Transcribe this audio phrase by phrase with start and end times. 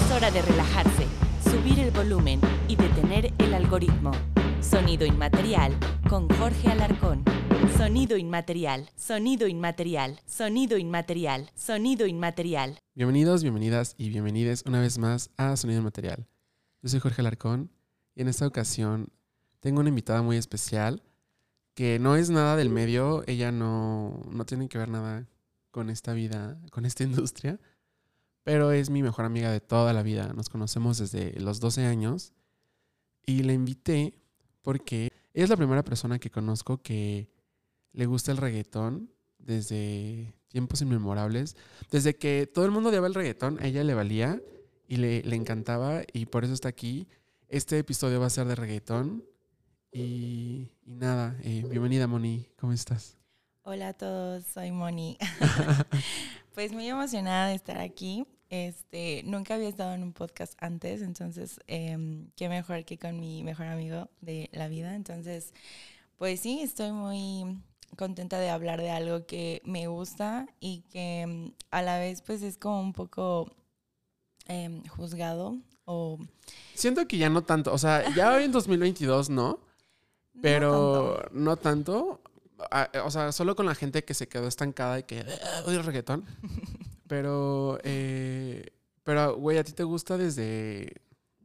[0.00, 1.06] Es hora de relajarse,
[1.44, 4.12] subir el volumen y detener el algoritmo.
[4.60, 5.76] Sonido inmaterial
[6.08, 7.24] con Jorge Alarcón.
[7.76, 12.78] Sonido inmaterial, sonido inmaterial, sonido inmaterial, sonido inmaterial.
[12.94, 16.26] Bienvenidos, bienvenidas y bienvenides una vez más a Sonido Inmaterial.
[16.82, 17.70] Yo soy Jorge Alarcón
[18.14, 19.08] y en esta ocasión
[19.60, 21.02] tengo una invitada muy especial
[21.74, 25.26] que no es nada del medio, ella no, no tiene que ver nada
[25.70, 27.60] con esta vida, con esta industria,
[28.42, 30.32] pero es mi mejor amiga de toda la vida.
[30.34, 32.32] Nos conocemos desde los 12 años
[33.26, 34.14] y la invité
[34.62, 37.30] porque ella es la primera persona que conozco que
[37.92, 41.56] le gusta el reggaetón desde tiempos inmemorables.
[41.90, 44.40] Desde que todo el mundo odiaba el reggaetón, a ella le valía
[44.86, 47.08] y le, le encantaba y por eso está aquí.
[47.48, 49.24] Este episodio va a ser de reggaetón.
[49.92, 53.16] Y, y nada, eh, bienvenida Moni, ¿cómo estás?
[53.62, 55.18] Hola a todos, soy Moni.
[56.54, 58.26] pues muy emocionada de estar aquí.
[58.48, 63.44] Este, nunca había estado en un podcast antes, entonces em, qué mejor que con mi
[63.44, 64.94] mejor amigo de la vida.
[64.96, 65.54] Entonces,
[66.16, 67.62] pues sí, estoy muy
[67.96, 72.42] contenta de hablar de algo que me gusta y que em, a la vez pues
[72.42, 73.52] es como un poco
[74.46, 76.18] em, juzgado o...
[76.74, 79.60] Siento que ya no tanto, o sea, ya hoy en 2022 no,
[80.34, 81.30] no pero tanto.
[81.32, 82.20] no tanto.
[82.70, 85.80] Ah, O sea, solo con la gente que se quedó estancada y que "Ah, odio
[85.80, 86.24] el reggaetón.
[87.08, 88.66] Pero, eh,
[89.02, 90.94] pero, güey, a ti te gusta desde,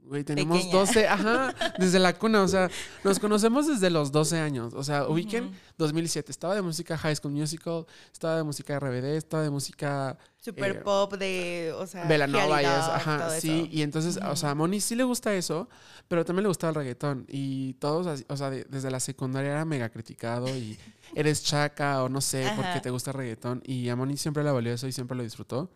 [0.08, 0.74] güey, tenemos Pequeña.
[0.80, 2.70] 12, ajá, desde la cuna, o sea,
[3.04, 4.74] nos conocemos desde los 12 años.
[4.74, 5.54] O sea, ubiquen, Ujú.
[5.78, 10.72] 2007, estaba de música High School Musical, estaba de música RBD, estaba de música Super
[10.78, 13.68] eh, pop de, o sea, Belanova y eso, ajá, sí, eso.
[13.72, 15.68] y entonces, o sea, a Moni sí le gusta eso,
[16.08, 19.66] pero también le gustaba el reggaetón y todos, o sea, de- desde la secundaria era
[19.66, 20.78] mega criticado y
[21.16, 24.52] eres chaca o no sé, porque te gusta el reggaetón y a Moni siempre le
[24.52, 25.72] valió eso y siempre lo disfrutó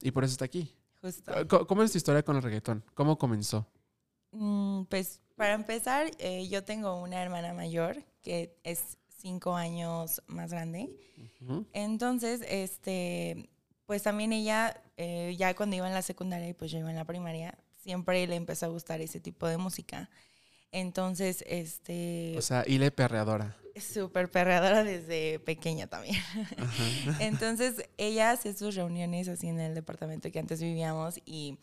[0.00, 0.72] y por eso está aquí.
[1.04, 1.32] Justo.
[1.48, 2.82] Co- ¿Cómo es tu historia con el reggaetón?
[2.94, 3.66] ¿Cómo comenzó?
[4.32, 10.50] Mm, Pues para empezar, eh, yo tengo una hermana mayor que es cinco años más
[10.50, 10.88] grande.
[11.42, 11.66] Ujú.
[11.72, 13.50] Entonces, este,
[13.86, 16.96] pues también ella, eh, ya cuando iba en la secundaria y pues yo iba en
[16.96, 20.08] la primaria, siempre le empezó a gustar ese tipo de música.
[20.76, 23.56] Entonces, este, O sea, Ile perreadora.
[23.80, 26.16] súper perreadora desde pequeña también.
[26.58, 27.16] Ajá.
[27.20, 31.58] Entonces, ella hacía sus reuniones así en el departamento que antes vivíamos y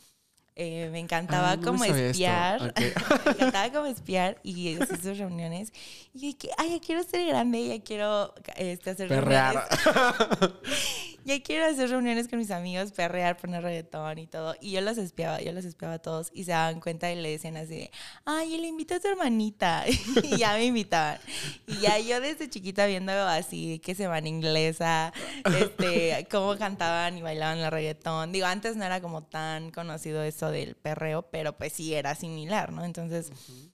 [0.56, 2.62] eh, me encantaba Ah, no como espiar.
[2.70, 2.80] Ok.
[3.26, 5.72] me encantaba como espiar y hacer sus reuniones.
[6.14, 9.68] Y yo dije, ay, ya quiero ser grande, ya quiero este, hacer Perrear.
[9.86, 10.52] reuniones.
[11.24, 14.56] Ya quiero hacer reuniones con mis amigos, perrear, poner reggaetón y todo.
[14.60, 17.30] Y yo los espiaba, yo los espiaba a todos y se daban cuenta y le
[17.30, 17.92] decían así de,
[18.26, 19.86] ay, le invito a tu hermanita.
[20.24, 21.20] y ya me invitaban.
[21.68, 25.14] Y ya yo desde chiquita viendo así que se van inglesa,
[25.60, 28.32] este, cómo cantaban y bailaban la reggaetón.
[28.32, 32.72] Digo, antes no era como tan conocido eso del perreo, pero pues sí era similar,
[32.72, 32.84] ¿no?
[32.84, 33.32] Entonces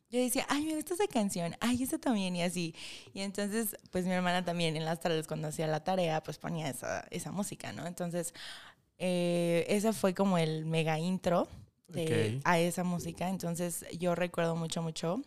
[0.09, 2.73] yo decía, ay, me gusta esa canción, ay, esa también, y así.
[3.13, 6.69] Y entonces, pues mi hermana también en las tardes cuando hacía la tarea, pues ponía
[6.69, 7.85] esa, esa música, ¿no?
[7.85, 8.33] Entonces,
[8.97, 11.47] eh, ese fue como el mega intro
[11.87, 13.29] de, a esa música.
[13.29, 15.21] Entonces, yo recuerdo mucho, mucho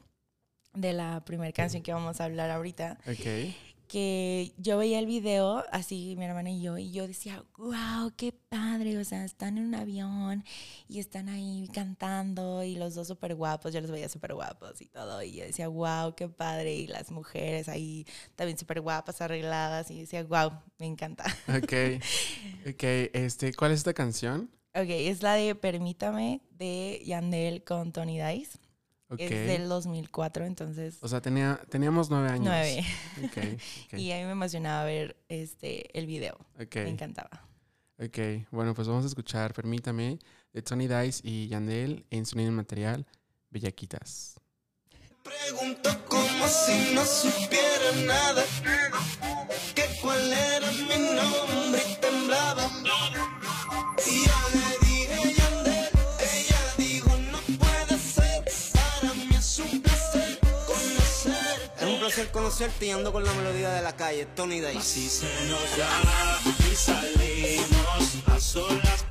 [0.72, 3.54] de la primera canción que vamos a hablar ahorita, Ok.
[3.90, 8.30] Que yo veía el video, así mi hermana y yo, y yo decía, wow, qué
[8.30, 10.44] padre, o sea, están en un avión
[10.86, 14.86] y están ahí cantando y los dos súper guapos, yo los veía súper guapos y
[14.86, 18.06] todo, y yo decía, wow, qué padre, y las mujeres ahí
[18.36, 21.24] también súper guapas, arregladas, y yo decía, wow, me encanta.
[21.48, 21.72] Ok.
[22.60, 22.82] Ok.
[22.84, 24.50] Este, ¿Cuál es esta canción?
[24.74, 28.58] Ok, es la de Permítame de Yandel con Tony Dice,
[29.10, 29.20] Ok.
[29.20, 32.44] es del 2004, entonces, O sea, tenía, teníamos nueve años.
[32.46, 32.84] nueve,
[33.24, 33.36] Ok.
[33.86, 33.92] ok.
[33.98, 36.76] y a mí me emocionaba ver este, el video, Ok.
[36.76, 37.46] me encantaba.
[38.02, 38.18] Ok,
[38.50, 40.18] bueno, pues vamos a escuchar Permítame
[40.54, 43.04] de Tony Dice y Yandel en sonido material
[43.50, 44.36] Bellaquitas.
[45.22, 48.42] Pregunto como si no supiera nada
[49.74, 51.59] Que cuál era mi nombre
[62.20, 64.76] placer conocerte y ando con la melodía de la calle, Tony Day.
[64.76, 66.38] Así se nos da
[66.70, 69.04] y salimos a solas,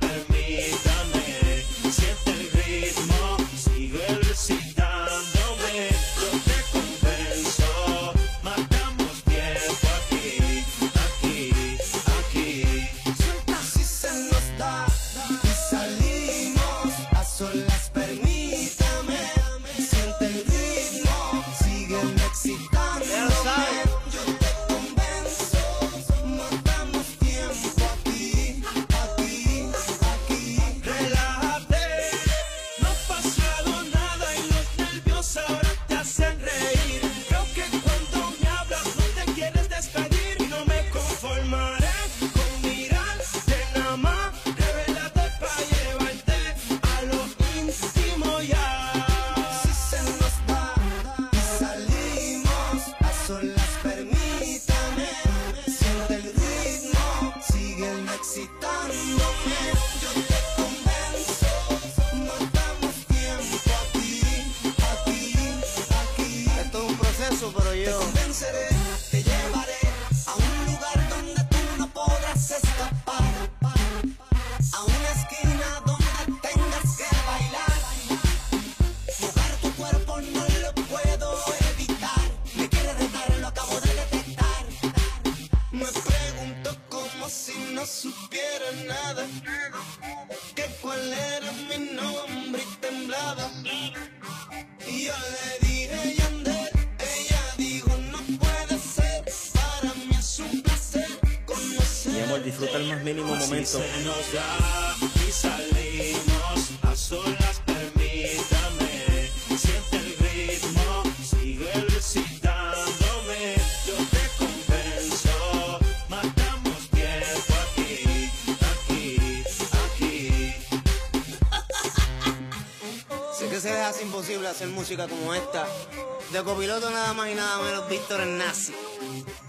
[126.40, 128.72] De copiloto nada más y nada menos Víctor el Nazi.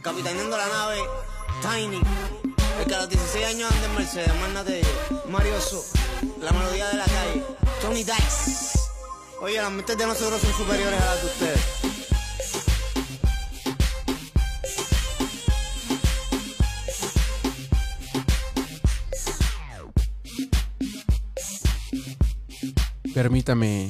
[0.02, 0.98] Capitaneando la nave
[1.62, 2.02] Tiny.
[2.82, 4.92] El que a los 16 años anda en Mercedes, más de ellos.
[5.30, 5.54] Mario
[6.42, 7.46] la melodía de la calle.
[7.82, 8.78] Tony Dice.
[9.40, 11.62] Oye, las mentes de nosotros son superiores a las de ustedes.
[23.14, 23.88] Permítame.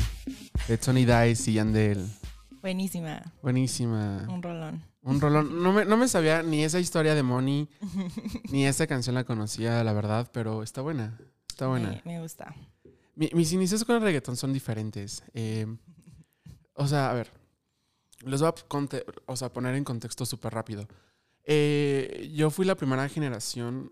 [0.67, 2.20] De Tony Dice y Yandel.
[2.61, 3.21] Buenísima.
[3.41, 4.25] Buenísima.
[4.29, 4.83] Un rolón.
[5.03, 5.63] Un rolón.
[5.63, 7.67] No me, no me sabía ni esa historia de Money,
[8.51, 11.17] ni esa canción la conocía, la verdad, pero está buena.
[11.49, 11.89] Está buena.
[12.05, 12.55] Me, me gusta.
[13.15, 15.23] Mi- mis inicios con el reggaetón son diferentes.
[15.33, 15.65] Eh,
[16.73, 17.31] o sea, a ver,
[18.25, 20.87] les voy a conte- o sea, poner en contexto súper rápido.
[21.43, 23.91] Eh, yo fui la primera generación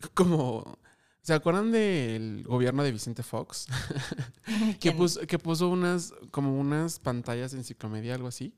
[0.14, 0.78] como...
[1.22, 3.66] ¿Se acuerdan del gobierno de Vicente Fox?
[4.80, 8.54] que, puso, que puso unas, como unas pantallas en ciclomedia, algo así.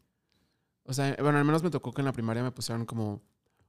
[0.84, 3.22] O sea, bueno, al menos me tocó que en la primaria me pusieron como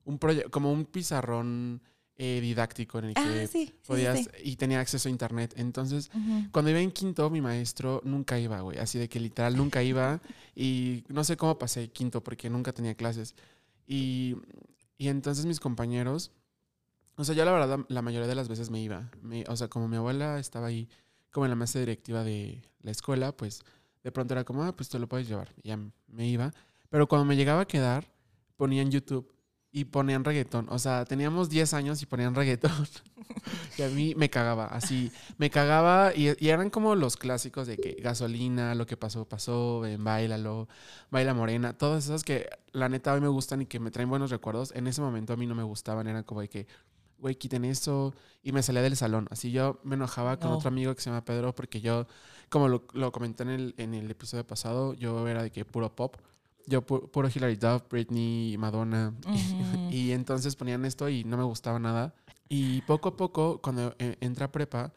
[0.06, 1.82] un como un pizarrón
[2.18, 4.28] eh, didáctico en el Ah, que sí, sí, podías sí.
[4.44, 5.54] y tenía acceso a internet.
[5.58, 6.12] Entonces,
[6.52, 8.78] cuando iba en quinto, mi maestro nunca iba, güey.
[8.78, 10.22] Así de que literal nunca iba.
[10.56, 13.36] Y no sé cómo pasé quinto porque nunca tenía clases.
[13.88, 14.36] Y,
[14.98, 16.32] y entonces mis compañeros,
[17.16, 19.10] o sea, yo la verdad la, mayoría de las veces me iba.
[19.22, 20.90] Me- o sea, como mi abuela estaba ahí
[21.32, 23.62] como en la mesa directiva de la escuela, pues
[24.04, 25.54] de pronto era como, ah, pues te lo puedes llevar.
[25.64, 26.54] Y ya me iba.
[26.90, 28.12] Pero cuando me llegaba a quedar,
[28.58, 29.34] ponían YouTube
[29.72, 30.68] y ponían reggaetón.
[30.70, 32.72] O sea, teníamos 10 años y ponían reggaetón.
[33.78, 35.12] y a mí me cagaba, así.
[35.38, 39.80] Me cagaba y, y eran como los clásicos de que gasolina, lo que pasó, pasó,
[39.80, 40.68] ven, bailalo,
[41.10, 41.74] baila morena.
[41.74, 44.74] Todas esas que la neta hoy me gustan y que me traen buenos recuerdos.
[44.76, 46.08] En ese momento a mí no me gustaban.
[46.08, 46.68] Eran como de que,
[47.22, 48.14] güey, quiten eso.
[48.44, 49.28] Y me salía del salón.
[49.32, 50.58] Así yo me enojaba con No.
[50.58, 52.08] otro amigo que se llama Pedro porque yo,
[52.50, 55.96] como lo, lo comenté en el, en el episodio pasado, yo era de que puro
[55.96, 56.18] pop.
[56.68, 59.14] Yo pu- puro Hilary Duff, Britney, Madonna.
[59.28, 59.90] Ujú.
[59.92, 62.14] Y entonces ponían esto y no me gustaba nada.
[62.50, 64.92] Y poco a poco, cuando eh, entré a prepa,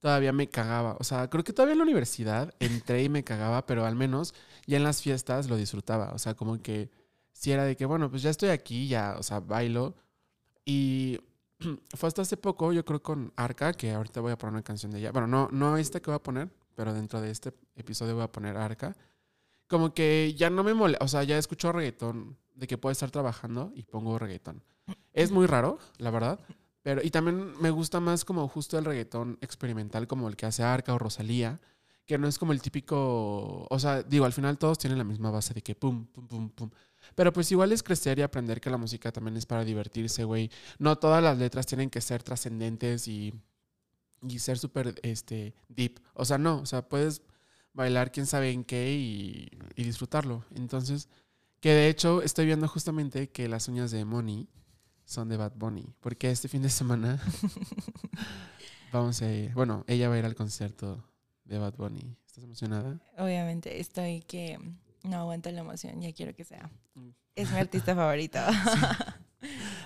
[0.00, 0.96] todavía me cagaba.
[1.00, 4.32] O sea, creo que todavía en la universidad entré y me cagaba, pero al menos
[4.66, 6.12] ya en las fiestas lo disfrutaba.
[6.14, 6.90] O sea, como que
[7.32, 9.94] si era de que, bueno, pues ya estoy aquí, ya, o sea, bailo.
[10.64, 11.18] Y
[11.94, 14.92] fue hasta hace poco, yo creo con Arca, que ahorita voy a poner una canción
[14.92, 15.12] de ella.
[15.12, 18.32] Bueno, no, no esta que voy a poner, pero dentro de este episodio voy a
[18.32, 18.96] poner Arca.
[19.66, 23.10] Como que ya no me mole, o sea, ya escucho reggaetón de que puedo estar
[23.10, 24.62] trabajando y pongo reggaetón.
[25.12, 26.38] Es muy raro, la verdad.
[26.82, 30.62] Pero, y también me gusta más como justo el reggaetón experimental, como el que hace
[30.62, 31.60] Arca o Rosalía,
[32.06, 35.30] que no es como el típico, o sea, digo, al final todos tienen la misma
[35.30, 36.70] base de que pum, pum, pum, pum.
[37.14, 40.50] Pero pues igual es crecer y aprender que la música también es para divertirse, güey.
[40.78, 43.34] No todas las letras tienen que ser trascendentes y,
[44.22, 46.00] y ser súper, este, deep.
[46.14, 47.22] O sea, no, o sea, puedes
[47.72, 50.44] bailar quién sabe en qué y, y disfrutarlo.
[50.54, 51.08] Entonces,
[51.60, 54.48] que de hecho estoy viendo justamente que las uñas de Moni
[55.06, 55.94] son de Bad Bunny.
[56.00, 57.22] Porque este fin de semana
[58.92, 61.02] vamos a ir, bueno, ella va a ir al concierto
[61.44, 62.16] de Bad Bunny.
[62.26, 63.00] ¿Estás emocionada?
[63.16, 64.58] Obviamente, estoy que
[65.06, 66.00] no aguanto la emoción.
[66.00, 66.70] Ya quiero que sea.
[66.94, 67.08] Mm.
[67.34, 68.38] Es mi artista favorito.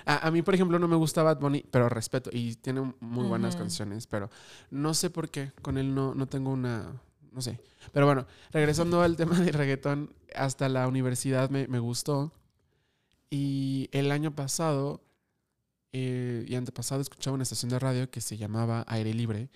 [0.05, 2.29] A, a mí, por ejemplo, no me gusta Bad Bunny, pero respeto.
[2.33, 4.29] Y tiene muy buenas canciones, pero
[4.69, 5.51] no sé por qué.
[5.61, 7.01] Con él no, no tengo una...
[7.31, 7.59] No sé.
[7.93, 12.33] Pero bueno, regresando al tema del reggaetón, hasta la universidad me, me gustó.
[13.29, 15.01] Y el año pasado
[15.93, 19.49] eh, y antepasado escuchaba una estación de radio que se llamaba Aire Libre.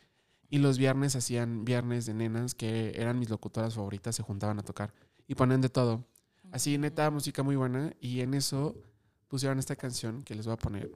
[0.49, 4.63] Y los viernes hacían viernes de nenas que eran mis locutoras favoritas, se juntaban a
[4.63, 4.93] tocar.
[5.27, 6.05] Y ponían de todo.
[6.51, 7.93] Así, neta, música muy buena.
[7.99, 8.75] Y en eso
[9.27, 10.91] pusieron esta canción que les voy a poner.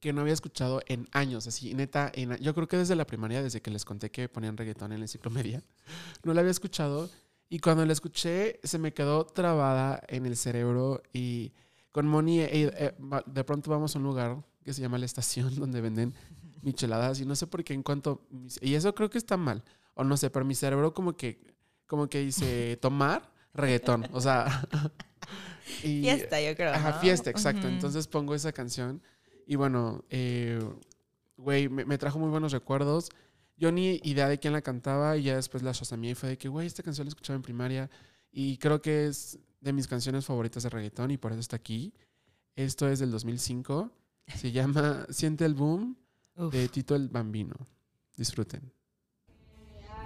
[0.00, 1.46] Que no había escuchado en años.
[1.46, 4.56] Así, neta, en yo creo que desde la primaria, desde que les conté que ponían
[4.56, 5.62] reggaetón en la enciclomedia,
[6.24, 7.10] no la había escuchado.
[7.48, 11.02] Y cuando la escuché, se me quedó trabada en el cerebro.
[11.12, 11.52] Y
[11.92, 15.06] con Moni, eh, eh, va- de pronto vamos a un lugar que se llama La
[15.06, 16.14] Estación, donde venden
[16.62, 17.20] micheladas.
[17.20, 18.26] Y no sé por qué en cuanto...
[18.60, 19.62] Y eso creo que está mal.
[19.94, 21.55] O no sé, pero mi cerebro como que,
[21.86, 24.08] como que dice tomar reggaetón.
[24.12, 24.66] O sea...
[25.82, 26.72] y- Fiesta, yo creo.
[26.72, 27.00] Ajá, ¿no?
[27.00, 27.68] fiesta, exacto.
[27.68, 29.02] Entonces pongo esa canción
[29.46, 30.60] Y bueno, eh,
[31.36, 33.10] güey, me, me trajo muy buenos recuerdos.
[33.56, 36.38] Yo ni idea de quién la cantaba y ya después la shazameé y fue de
[36.38, 37.88] que, güey, esta canción la escuchaba en primaria
[38.30, 41.94] y creo que es de mis canciones favoritas de reggaetón y por eso está aquí.
[42.54, 43.90] Esto es del 2005.
[44.36, 45.96] Se llama Siente el Boom
[46.36, 46.52] Uf.
[46.52, 47.54] de Tito el Bambino.
[48.16, 48.72] Disfruten.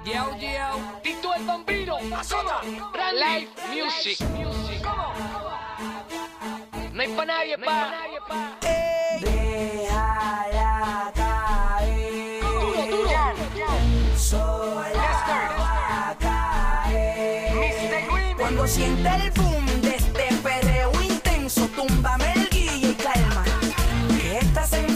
[0.05, 4.19] Yo, yo, Tito el Bambino, Azota, Live Music.
[6.93, 7.93] No hay pa' nadie, pa.
[9.21, 12.41] Déjala caer.
[12.41, 13.69] Duro, duro.
[14.17, 14.91] Sola
[15.59, 17.55] va a caer.
[17.55, 18.01] Mr.
[18.11, 18.37] Green.
[18.39, 23.45] Cuando sienta el boom de este perreo intenso, túmbame el guille y calma.
[24.21, 24.90] Que estás en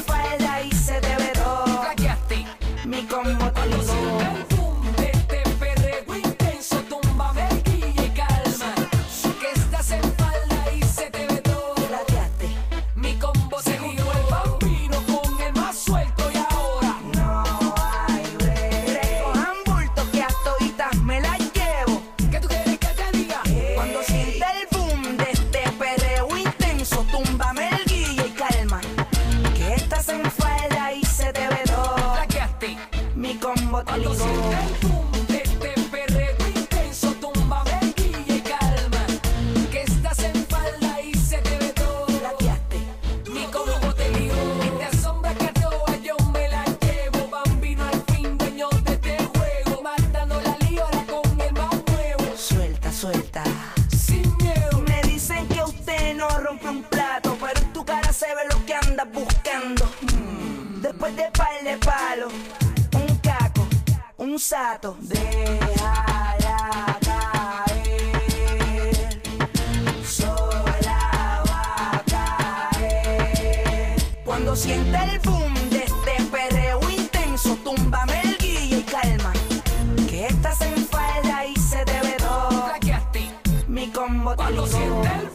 [84.45, 85.03] combo te Cuando ligó.
[85.03, 85.34] sienta el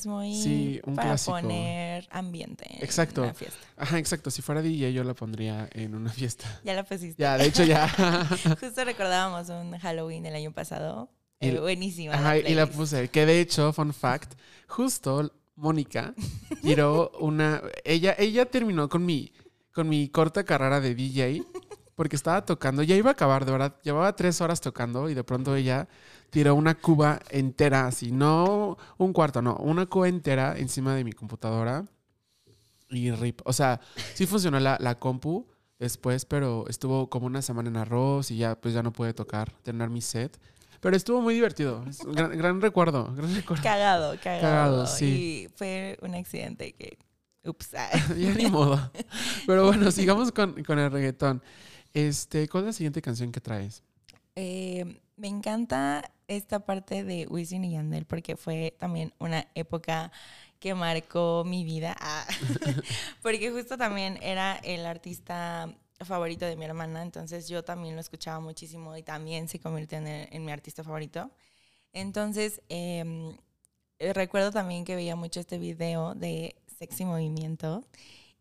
[0.00, 1.32] es muy Sí, un para clásico.
[1.32, 3.22] poner ambiente en Exacto.
[3.22, 3.58] una fiesta.
[3.76, 4.30] Ajá, exacto.
[4.30, 6.46] Si fuera DJ yo la pondría en una fiesta.
[6.64, 7.22] Ya la pusiste.
[7.22, 7.88] Ya, de hecho ya.
[8.60, 11.10] Justo recordábamos un Halloween el año pasado.
[11.40, 12.14] Eh, buenísima.
[12.14, 13.08] Ajá, y la puse.
[13.08, 14.34] Que de hecho, fun fact,
[14.68, 16.14] justo Mónica
[16.62, 17.62] tiró una.
[17.84, 19.32] Ella, ella terminó con mi,
[19.72, 21.42] con mi corta carrera de DJ
[22.00, 22.82] porque estaba tocando.
[22.82, 23.76] Ya iba a acabar, de verdad.
[23.82, 25.86] Llevaba tres horas tocando y de pronto ella
[26.30, 28.10] tiró una cuba entera, así.
[28.10, 29.56] No un cuarto, no.
[29.56, 31.84] Una cuba entera encima de mi computadora.
[32.88, 33.42] Y rip.
[33.44, 33.82] O sea,
[34.14, 35.46] sí funcionó la, la compu
[35.78, 39.52] después, pero estuvo como una semana en arroz y ya, pues ya no pude tocar,
[39.62, 40.40] tener mi set.
[40.80, 41.84] Pero estuvo muy divertido.
[41.86, 43.12] Es un gran, gran recuerdo.
[43.14, 43.62] Gran recuerdo.
[43.62, 44.40] Cagado, cagado.
[44.40, 45.04] Cagado, sí.
[45.44, 46.96] Y fue un accidente que.
[47.44, 47.74] Ups.
[47.74, 47.90] ah.
[48.16, 48.90] ya ni modo.
[49.46, 51.42] Pero bueno, sigamos con, con el reggaetón.
[51.94, 53.82] Este, ¿Cuál es la siguiente canción que traes?
[54.36, 60.12] Eh, me encanta esta parte de Wisin y Yandel porque fue también una época
[60.60, 61.96] que marcó mi vida.
[61.98, 62.26] Ah.
[63.22, 68.40] porque justo también era el artista favorito de mi hermana, entonces yo también lo escuchaba
[68.40, 71.30] muchísimo y también se convirtió en, mi artista favorito.
[71.92, 73.36] Entonces, em,
[73.98, 77.84] eh, recuerdo también que veía mucho este video de Sexy Movimiento.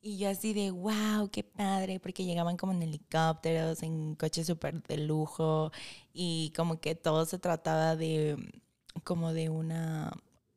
[0.01, 4.81] Y yo así de, wow, qué padre, porque llegaban como en helicópteros, en coches súper
[4.83, 5.71] de lujo,
[6.13, 8.37] y como que todo se trataba de,
[9.03, 10.11] como de una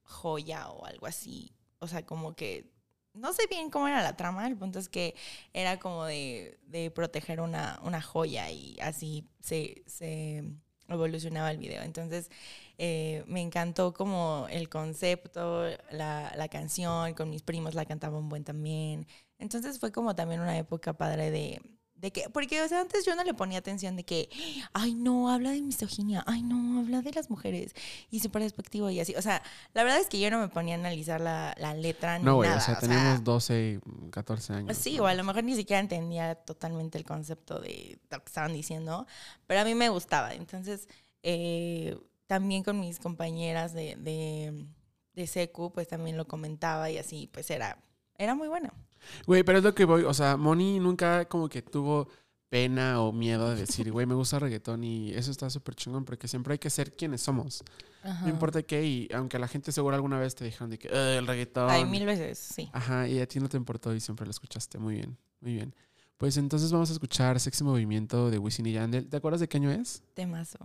[0.05, 1.53] joya o algo así.
[1.81, 2.71] O sea, como que
[3.15, 5.15] no sé bien cómo era la trama, el punto es que
[5.53, 10.45] era como de, de proteger una, una joya y así se, se
[10.89, 11.83] evolucionaba el video.
[11.83, 12.31] Entonces,
[12.79, 18.29] eh, me encantó como el concepto, la, la canción, con mis primos la cantaba un
[18.29, 19.07] buen también.
[19.43, 21.61] Entonces fue como también una época padre de,
[21.97, 24.29] de que, porque o sea, antes yo no le ponía atención de que,
[24.73, 27.75] ay no, habla de misoginia, ay no, habla de las mujeres
[28.11, 29.15] y súper despectivo y así.
[29.15, 29.43] O sea,
[29.75, 32.37] la verdad es que yo no me ponía a analizar la, la letra ni No,
[32.37, 32.61] güey, nada.
[32.61, 33.81] o sea, teníamos 12,
[34.11, 34.77] 14 años.
[34.77, 35.05] Sí, ¿no?
[35.05, 39.07] o a lo mejor ni siquiera entendía totalmente el concepto de lo que estaban diciendo,
[39.47, 40.35] pero a mí me gustaba.
[40.35, 40.89] Entonces,
[41.23, 41.97] eh,
[42.27, 44.67] también con mis compañeras de, de,
[45.15, 47.79] de secu, pues también lo comentaba y así, pues era,
[48.19, 48.71] era muy bueno.
[49.27, 52.09] Güey, pero es lo que voy, o sea, Moni nunca como que tuvo
[52.49, 56.29] pena o miedo de decir, güey, me gusta reggaetón y eso está súper chingón porque
[56.29, 57.63] siempre hay que ser quienes somos.
[58.23, 61.19] No importa qué, y aunque la gente seguro alguna vez te dijeron de que, "Eh,
[61.19, 61.71] el reggaetón.
[61.71, 62.69] Hay mil veces, sí.
[62.73, 64.79] Ajá, y a ti no te importó y siempre lo escuchaste.
[64.79, 65.73] Muy bien, muy bien.
[66.17, 69.09] Pues entonces vamos a escuchar Sexy Movimiento de Wisin y Yandel.
[69.09, 70.03] ¿Te acuerdas de qué año es?
[70.15, 70.59] Temazo.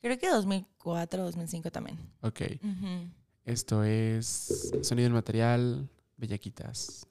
[0.00, 1.98] Creo que 2004, 2005 también.
[2.22, 3.10] Ok, Ujú.
[3.44, 5.88] esto es Sonido del Material,
[6.20, 7.06] Bellaquitas.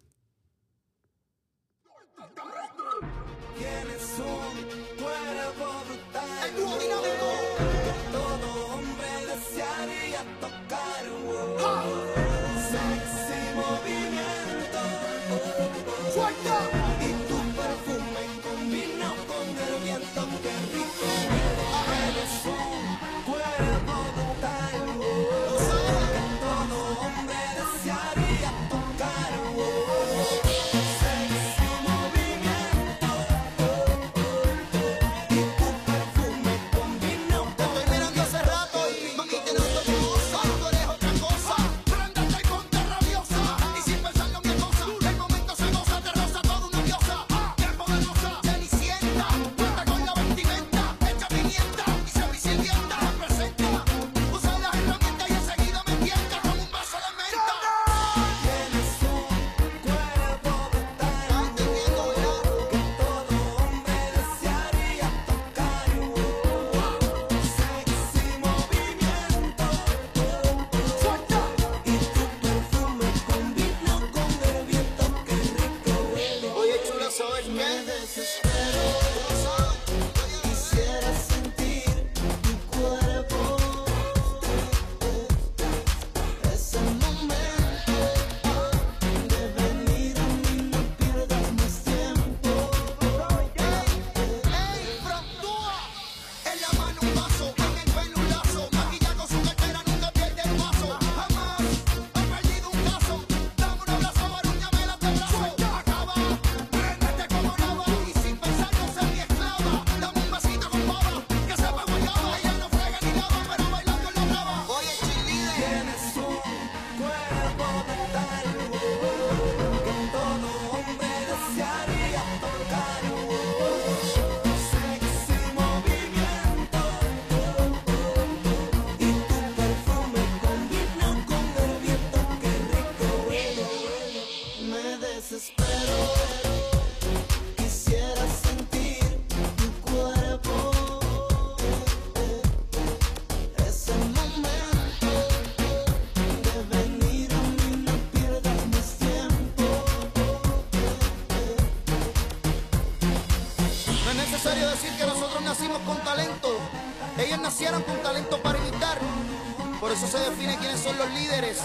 [160.90, 161.58] Son los líderes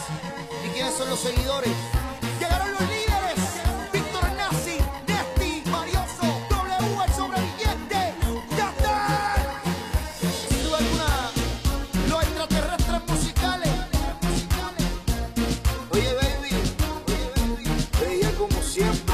[0.64, 1.72] y quiénes son los seguidores.
[2.38, 3.38] Llegaron los líderes.
[3.90, 8.14] Víctor Nazi, Nesti, Marioso, W, el sobreviviente.
[8.56, 9.14] ¡Ya está!
[10.48, 11.08] Sin duda alguna,
[12.08, 13.70] los extraterrestres musicales.
[15.90, 16.50] Oye, baby,
[18.06, 19.13] ella como siempre.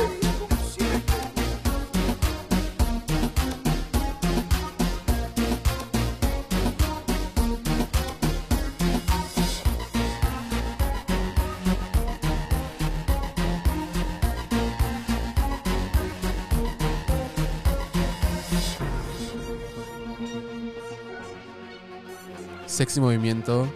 [22.81, 23.71] Sexy Movimiento.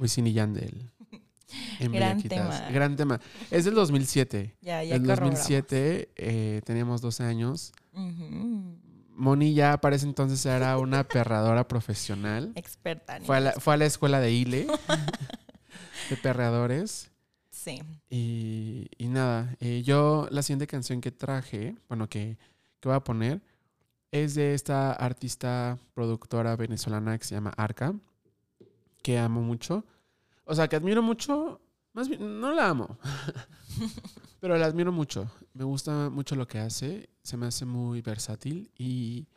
[0.00, 0.90] Wisin y Yandel.
[1.80, 2.60] En Gran Bellaquitas.
[2.62, 2.70] tema.
[2.70, 3.20] Gran tema.
[3.50, 4.56] Es del 2007.
[4.62, 5.34] Ya, ya En corroboramos.
[5.34, 7.72] 2007 eh, teníamos 12 años.
[9.10, 12.52] Moni ya para ese entonces era una perradora profesional.
[12.54, 13.20] Experta.
[13.20, 14.66] Fue a la, fue a la escuela de ILE
[16.08, 17.10] de perreadores.
[17.50, 17.82] Sí.
[18.08, 22.38] Y, y nada, eh, yo la siguiente canción que traje, bueno, que,
[22.80, 23.42] que voy a poner,
[24.10, 27.94] es de esta artista productora venezolana que se llama Arca,
[29.02, 29.84] que amo mucho.
[30.44, 31.60] O sea, que admiro mucho,
[31.92, 32.98] más bien, no la amo,
[34.40, 35.30] pero la admiro mucho.
[35.52, 39.28] Me gusta mucho lo que hace, se me hace muy versátil y,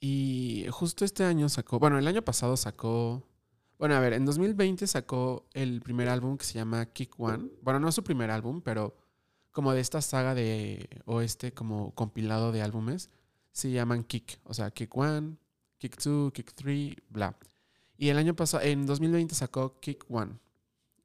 [0.00, 3.22] y justo este año sacó, bueno, el año pasado sacó,
[3.78, 7.48] bueno, a ver, en 2020 sacó el primer álbum que se llama Kick One.
[7.62, 8.96] Bueno, no es su primer álbum, pero
[9.50, 13.10] como de esta saga de, o este como compilado de álbumes,
[13.58, 14.38] se llaman Kick.
[14.44, 15.36] O sea, Kick One,
[15.78, 17.36] Kick Two, Kick Three, bla.
[17.96, 20.38] Y el año pasado, en 2020 sacó Kick One.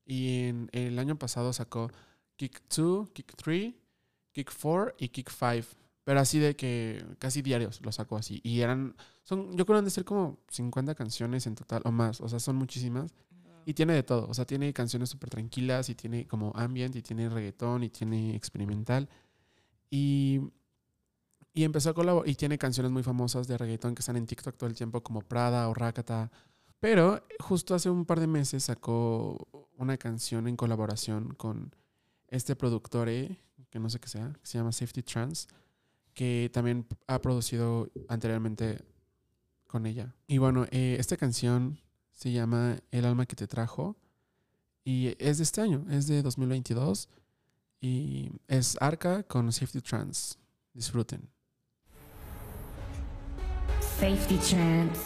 [0.05, 1.89] Y en el año pasado sacó
[2.35, 3.73] Kick 2, Kick 3,
[4.31, 5.67] Kick 4 y Kick 5.
[6.03, 8.41] Pero así de que casi diarios lo sacó así.
[8.43, 11.91] Y eran, son, yo creo que han de ser como 50 canciones en total o
[11.91, 12.19] más.
[12.21, 13.13] O sea, son muchísimas.
[13.65, 14.27] Y tiene de todo.
[14.27, 18.35] O sea, tiene canciones súper tranquilas y tiene como ambient y tiene reggaetón y tiene
[18.35, 19.07] experimental.
[19.89, 20.22] Y,
[21.53, 22.27] y empezó a colaborar.
[22.29, 25.21] Y tiene canciones muy famosas de reggaetón que están en TikTok todo el tiempo, como
[25.21, 26.31] Prada o Rakata.
[26.79, 31.73] Pero justo hace un par de meses sacó una canción en colaboración con
[32.27, 33.39] este productor, eh,
[33.69, 35.47] que no sé qué sea, que se llama Safety Trans,
[36.13, 38.79] que también ha producido anteriormente
[39.67, 40.13] con ella.
[40.27, 41.79] Y bueno, eh, esta canción
[42.11, 43.95] se llama El alma que te trajo
[44.83, 47.09] y es de este año, es de 2022
[47.79, 50.37] y es Arca con Safety Trans.
[50.73, 51.32] Disfruten.
[54.03, 54.99] Safety Trans.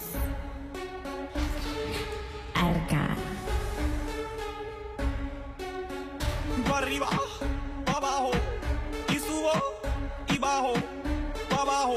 [2.56, 3.16] Arca.
[6.68, 7.08] Pa' arriba,
[7.86, 8.32] pa' abajo,
[9.10, 9.52] y subo,
[10.28, 10.74] y bajo,
[11.48, 11.96] pa' abajo,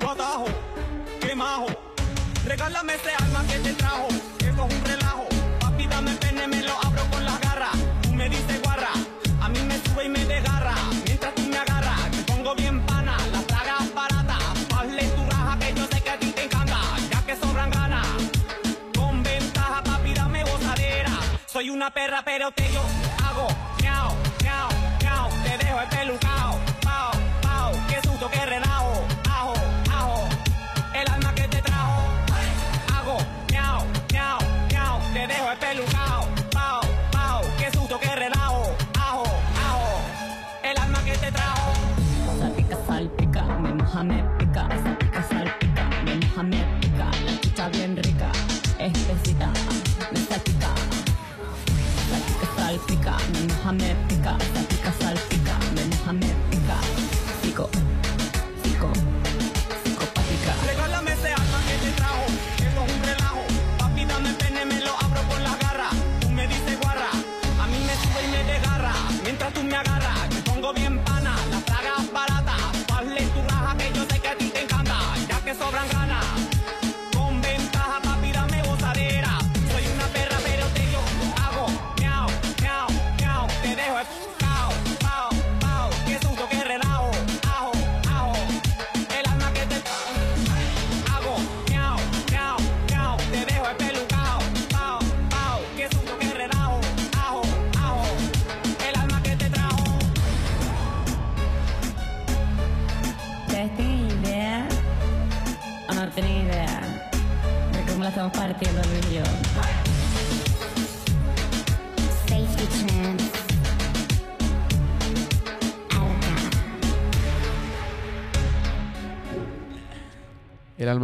[0.00, 0.46] pa' atajo,
[1.20, 1.68] que majo.
[2.44, 5.28] Regálame ese alma que te trajo, esto es un relajo.
[5.60, 7.78] Papi, dame pene, me lo abro con las garras.
[8.02, 8.90] Tú me dices guarra,
[9.42, 10.85] a mí me sube y me desgarra.
[21.56, 22.82] Soy una perra, pero te yo
[23.24, 23.48] hago
[23.80, 24.68] miau, miau,
[25.00, 25.30] miau.
[25.42, 27.72] Te dejo el pelucao, pao, pao.
[27.88, 29.05] Qué susto, qué relajo,
[53.76, 54.65] me moja, me pica.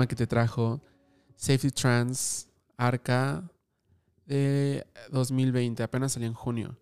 [0.08, 0.80] Que te trajo,
[1.36, 3.48] Safety Trans, Arca,
[4.26, 6.76] de 2020, apenas salió en junio.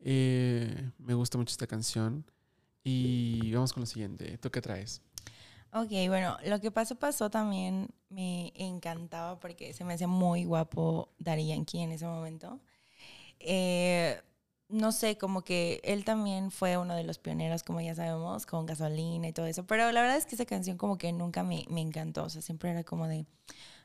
[0.00, 2.24] Eh, me gusta mucho esta canción.
[2.82, 4.38] Y vamos con lo siguiente.
[4.38, 5.02] ¿Tú qué traes?
[5.72, 11.12] Ok, bueno, lo que pasó, pasó también me encantaba porque se me hacía muy guapo
[11.18, 12.60] Daddy Yankee en ese momento.
[13.40, 14.20] Eh,
[14.68, 18.66] no sé, como que él también fue uno de los pioneros, como ya sabemos, con
[18.66, 19.64] gasolina y todo eso.
[19.66, 22.24] Pero la verdad es que esa canción como que nunca me, me encantó.
[22.24, 23.26] O sea, siempre era como de,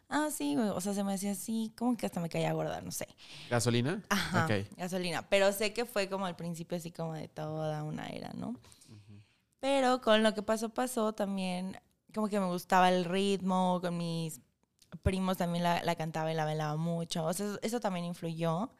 [0.09, 2.91] ah, sí, o sea, se me hacía así, como que hasta me caía gorda, no
[2.91, 3.07] sé.
[3.49, 4.01] ¿Gasolina?
[4.09, 5.27] Ajá, gasolina.
[5.29, 8.55] Pero sé que fue como al principio así como de toda una era, ¿no?
[9.59, 11.79] Pero con lo que pasó, pasó también,
[12.15, 14.41] como que me gustaba el ritmo, con mis
[15.03, 17.23] primos también la, la cantaba y la bailaba mucho.
[17.23, 18.71] O sea, eso, eso también influyó.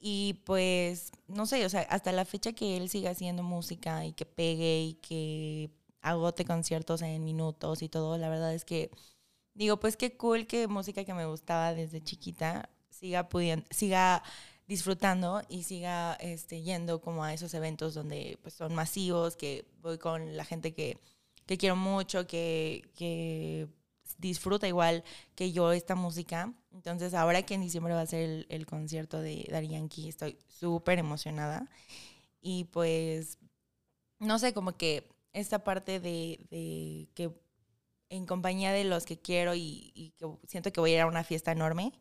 [0.00, 4.12] Y pues, no sé, o sea, hasta la fecha que él siga haciendo música y
[4.14, 8.16] que pegue y que agote conciertos en minutos y todo.
[8.18, 8.90] La verdad es que
[9.54, 14.22] digo, pues qué cool que música que me gustaba desde chiquita siga pudiendo, siga
[14.66, 19.98] disfrutando y siga este, yendo como a esos eventos donde pues, son masivos, que voy
[19.98, 20.98] con la gente que,
[21.46, 23.68] que quiero mucho, que, que
[24.18, 26.52] disfruta igual que yo esta música.
[26.72, 30.98] Entonces, ahora que en diciembre va a ser el, concierto de Daddy Yankee, estoy súper
[30.98, 31.68] emocionada.
[32.40, 33.38] Y pues,
[34.18, 37.30] no sé, como que esta parte de, de que
[38.08, 41.06] en compañía de los que quiero y, y que siento que voy a ir a
[41.06, 41.92] una fiesta enorme.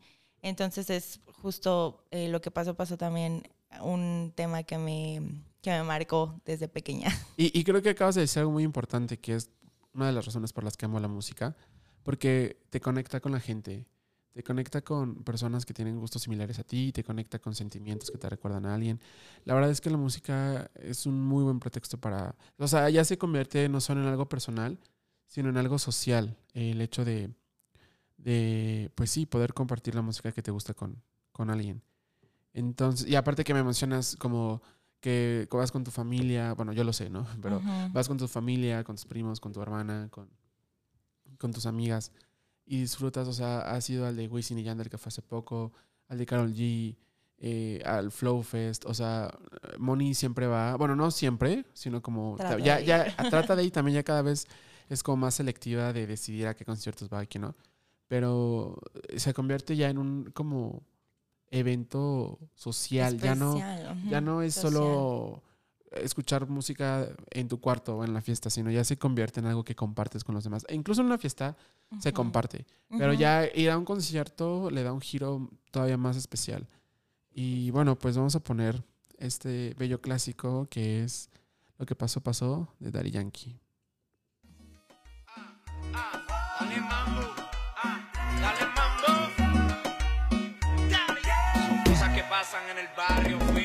[0.41, 3.43] Entonces es justo eh, lo que pasó, pasó también
[3.81, 7.09] un tema que me, que me marcó desde pequeña.
[7.37, 9.49] Y, y creo que acabas de decir algo muy importante, que es
[9.93, 11.55] una de las razones por las que amo la música,
[12.03, 13.85] porque te conecta con la gente,
[14.33, 18.17] te conecta con personas que tienen gustos similares a ti, te conecta con sentimientos que
[18.17, 18.99] te recuerdan a alguien.
[19.45, 23.03] La verdad es que la música es un muy buen pretexto para, o sea, ya
[23.03, 24.79] se convierte no solo en algo personal,
[25.27, 26.37] sino en algo social.
[26.53, 27.31] El hecho de,
[28.17, 31.81] de pues sí, poder compartir la música que te gusta con, con alguien.
[32.53, 34.61] Entonces, y aparte que me mencionas como
[34.99, 37.25] que vas con tu familia, bueno, yo lo sé, ¿no?
[37.41, 40.29] Pero vas con tu familia, con tus primos, con tu hermana, con,
[41.39, 42.11] con tus amigas
[42.65, 45.73] y disfrutas, o sea, has ido al de Wisin y Yandel que fue hace poco,
[46.07, 46.95] al de Carol G,
[47.39, 49.31] eh, al Flow Fest, o sea,
[49.79, 53.71] Moni siempre va, bueno, no siempre, sino como Trata ya, de ya trata de ir
[53.73, 54.45] también ya cada vez
[54.89, 57.55] es como más selectiva de decidir a qué conciertos va qué no,
[58.07, 58.77] pero
[59.15, 60.83] se convierte ya en un como
[61.49, 63.57] evento social, ya no
[64.09, 64.73] ya no es social.
[64.73, 65.43] solo
[65.91, 69.63] escuchar música en tu cuarto o en la fiesta, sino ya se convierte en algo
[69.63, 70.65] que compartes con los demás.
[70.67, 71.57] E incluso en una fiesta
[71.99, 72.65] se comparte,
[72.97, 76.67] pero ya ir a un concierto le da un giro todavía más especial.
[77.31, 78.83] Y bueno, pues vamos a poner
[79.17, 81.29] este bello clásico que es
[81.77, 83.57] Lo que pasó, pasó de Daddy Yankee.
[91.67, 93.58] Son cosas que pasan en el barrio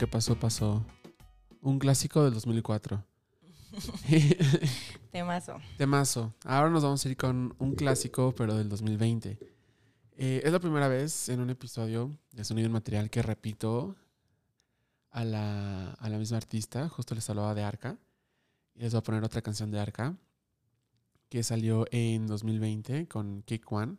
[0.00, 0.82] que pasó, pasó.
[1.60, 3.04] Un clásico del 2004.
[5.12, 5.58] Temazo.
[5.76, 6.34] Temazo.
[6.42, 9.38] Ahora nos vamos a ir con un clásico, pero del 2020.
[10.16, 13.94] Eh, es la primera vez en un episodio de Sonido en Material que repito
[15.10, 16.88] a la, a la misma artista.
[16.88, 17.98] Justo les hablaba de Arca.
[18.74, 20.16] Y les voy a poner otra canción de Arca
[21.28, 23.98] que salió en 2020 con Kick One.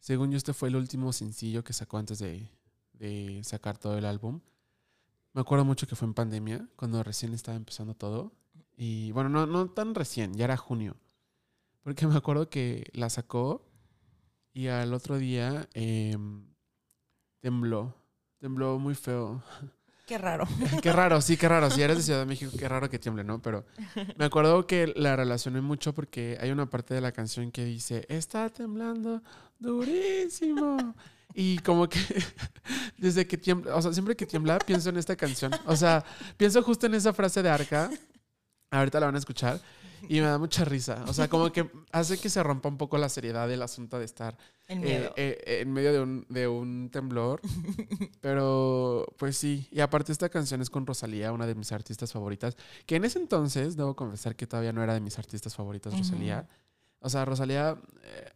[0.00, 2.50] Según yo, este fue el último sencillo que sacó antes de,
[2.92, 4.42] de sacar todo el álbum.
[5.34, 8.32] Me acuerdo mucho que fue en pandemia, cuando recién estaba empezando todo.
[8.76, 10.96] Y bueno, no, no tan recién, ya era junio.
[11.82, 13.66] Porque me acuerdo que la sacó
[14.52, 16.46] y al otro día em,
[17.40, 17.94] tembló.
[18.38, 19.42] Tembló muy feo.
[20.06, 20.46] Qué raro.
[20.82, 21.68] qué raro, sí, qué raro.
[21.68, 23.42] Si eres de Ciudad de México, qué raro que tiemble, ¿no?
[23.42, 23.64] Pero
[24.16, 28.06] me acuerdo que la relacioné mucho porque hay una parte de la canción que dice,
[28.08, 29.20] está temblando
[29.58, 30.94] durísimo.
[31.34, 31.98] Y como que
[32.96, 35.52] desde que tiembla, o sea, siempre que tiembla pienso en esta canción.
[35.66, 36.04] O sea,
[36.36, 37.90] pienso justo en esa frase de Arca.
[38.70, 39.60] Ahorita la van a escuchar.
[40.06, 41.02] Y me da mucha risa.
[41.08, 44.04] O sea, como que hace que se rompa un poco la seriedad del asunto de
[44.04, 44.36] estar
[44.68, 45.14] El eh, miedo.
[45.16, 47.40] eh, en medio de un, de un temblor.
[48.20, 49.66] Pero, pues sí.
[49.70, 52.56] Y aparte, esta canción es con Rosalía, una de mis artistas favoritas.
[52.86, 56.46] Que en ese entonces, debo confesar que todavía no era de mis artistas favoritos, Rosalía.
[57.00, 58.30] O sea, Rosalía eh, eh,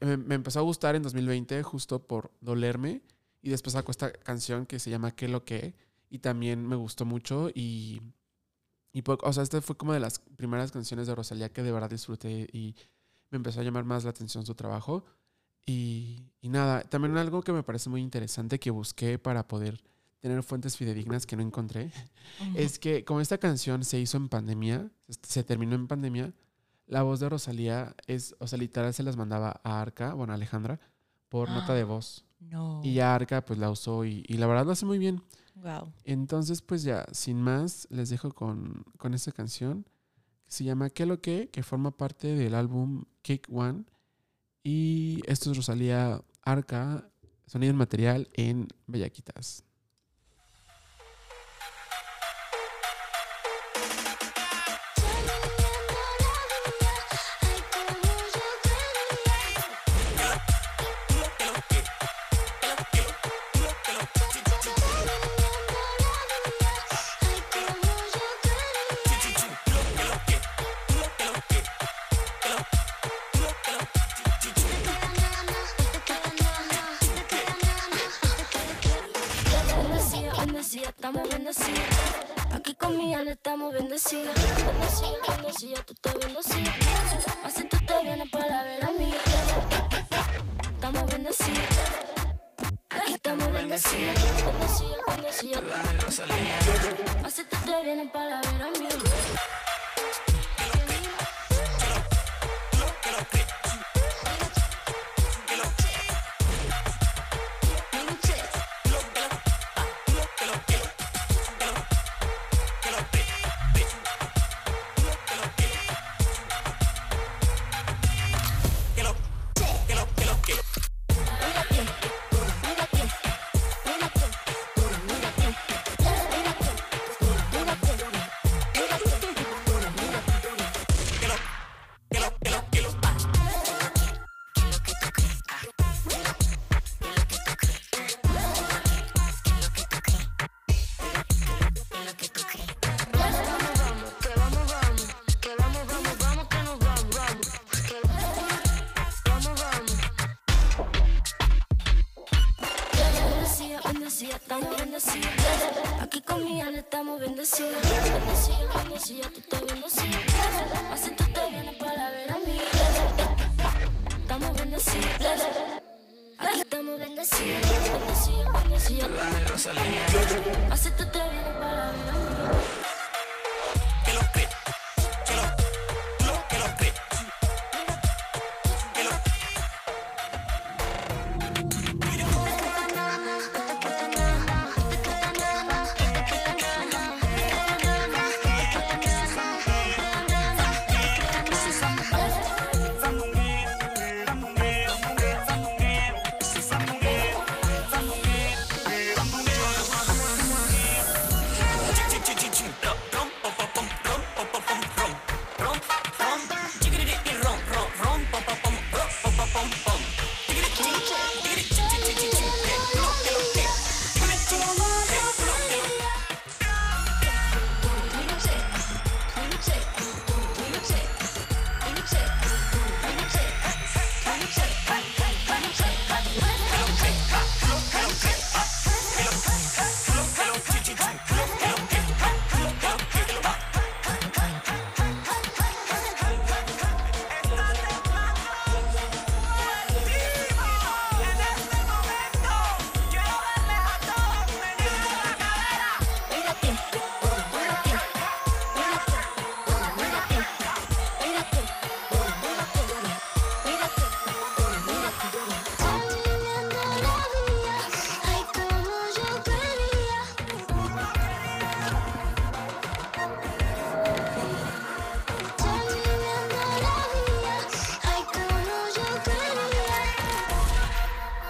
[0.00, 3.02] me, me empezó a gustar en 2020 justo por dolerme.
[3.42, 5.74] Y después sacó esta canción que se llama ¿Qué lo que?
[6.08, 7.50] Y también me gustó mucho.
[7.54, 8.00] Y,
[8.92, 11.72] y po- o sea, esta fue como de las primeras canciones de Rosalía que de
[11.72, 12.48] verdad disfruté.
[12.52, 12.74] Y
[13.30, 15.04] me empezó a llamar más la atención su trabajo.
[15.66, 19.82] Y, y nada, también algo que me parece muy interesante que busqué para poder
[20.20, 21.90] tener fuentes fidedignas que no encontré,
[22.54, 24.90] es que como esta canción se hizo en pandemia,
[25.22, 26.32] se terminó en pandemia,
[26.86, 30.36] la voz de Rosalía es, o sea, literal se las mandaba a Arca, bueno, a
[30.36, 30.80] Alejandra,
[31.28, 32.24] por nota de voz.
[32.40, 32.80] No.
[32.84, 35.22] Y ya Arca pues la usó y, y la verdad lo hace muy bien.
[35.54, 35.92] Wow.
[36.04, 39.84] Entonces pues ya, sin más, les dejo con, con esta canción
[40.46, 41.48] que se llama ¿Qué lo que?
[41.48, 43.84] que forma parte del álbum Kick One.
[44.62, 47.08] Y esto es Rosalía Arca,
[47.46, 49.64] sonido en material en Bellaquitas.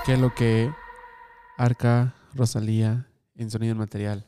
[0.05, 0.71] ¿Qué lo que
[1.57, 4.27] Arca Rosalía en sonido material?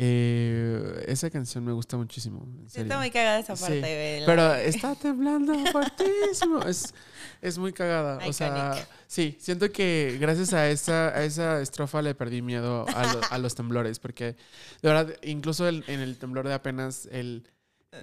[0.00, 2.44] Eh, esa canción me gusta muchísimo.
[2.44, 2.84] en Sí, serio.
[2.84, 4.20] está muy cagada esa Sí, parte.
[4.20, 6.60] la- Pero está temblando fuertísimo.
[6.68, 6.94] Es,
[7.42, 8.18] es muy cagada.
[8.28, 8.74] O sea,
[9.08, 13.38] sí, siento que gracias a esa, a esa estrofa le perdí miedo a, lo- a
[13.38, 13.98] los temblores.
[13.98, 14.36] Porque,
[14.82, 17.48] de verdad, incluso el- en el temblor de apenas el.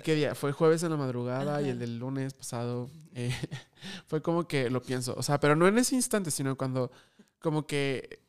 [0.03, 0.33] ¿Qué día?
[0.33, 3.31] Fue jueves en la madrugada y el del lunes pasado eh,
[4.07, 5.13] fue como que lo pienso.
[5.17, 6.91] O sea, pero no en ese instante, sino cuando
[7.39, 8.19] como que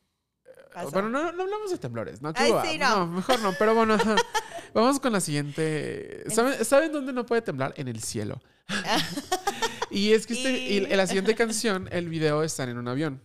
[0.75, 0.91] Pasó.
[0.91, 2.33] bueno, no, no hablamos de temblores, ¿no?
[2.37, 3.07] Ay, sí, no.
[3.07, 3.97] mejor no, pero bueno.
[4.75, 6.31] Vamos con la siguiente.
[6.31, 7.73] ¿Saben, ¿Saben dónde no puede temblar?
[7.79, 8.43] En el cielo.
[9.91, 10.81] y es que este, y...
[10.95, 13.23] La siguiente canción, el video están en un avión.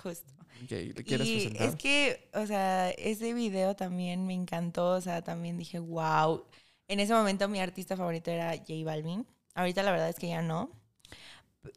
[0.00, 0.32] Justo.
[0.62, 1.68] Ok, ¿Le quieres y presentar?
[1.68, 4.90] es que, o sea, ese video también me encantó.
[4.90, 6.44] O sea, también dije, wow.
[6.88, 9.26] En ese momento mi artista favorito era J Balvin.
[9.54, 10.70] Ahorita la verdad es que ya no.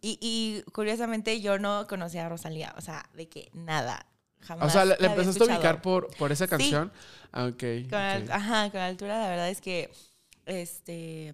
[0.01, 2.73] Y, y curiosamente yo no conocía a Rosalía.
[2.77, 4.05] O sea, de que nada.
[4.41, 4.67] Jamás.
[4.67, 6.91] o sea, ¿la, la la había empezaste a ubicar por, por esa canción?
[7.31, 7.63] Ah, ok.
[7.89, 8.29] Con al- ok.
[8.31, 9.91] ajá, con altura, la verdad es que
[10.45, 11.33] este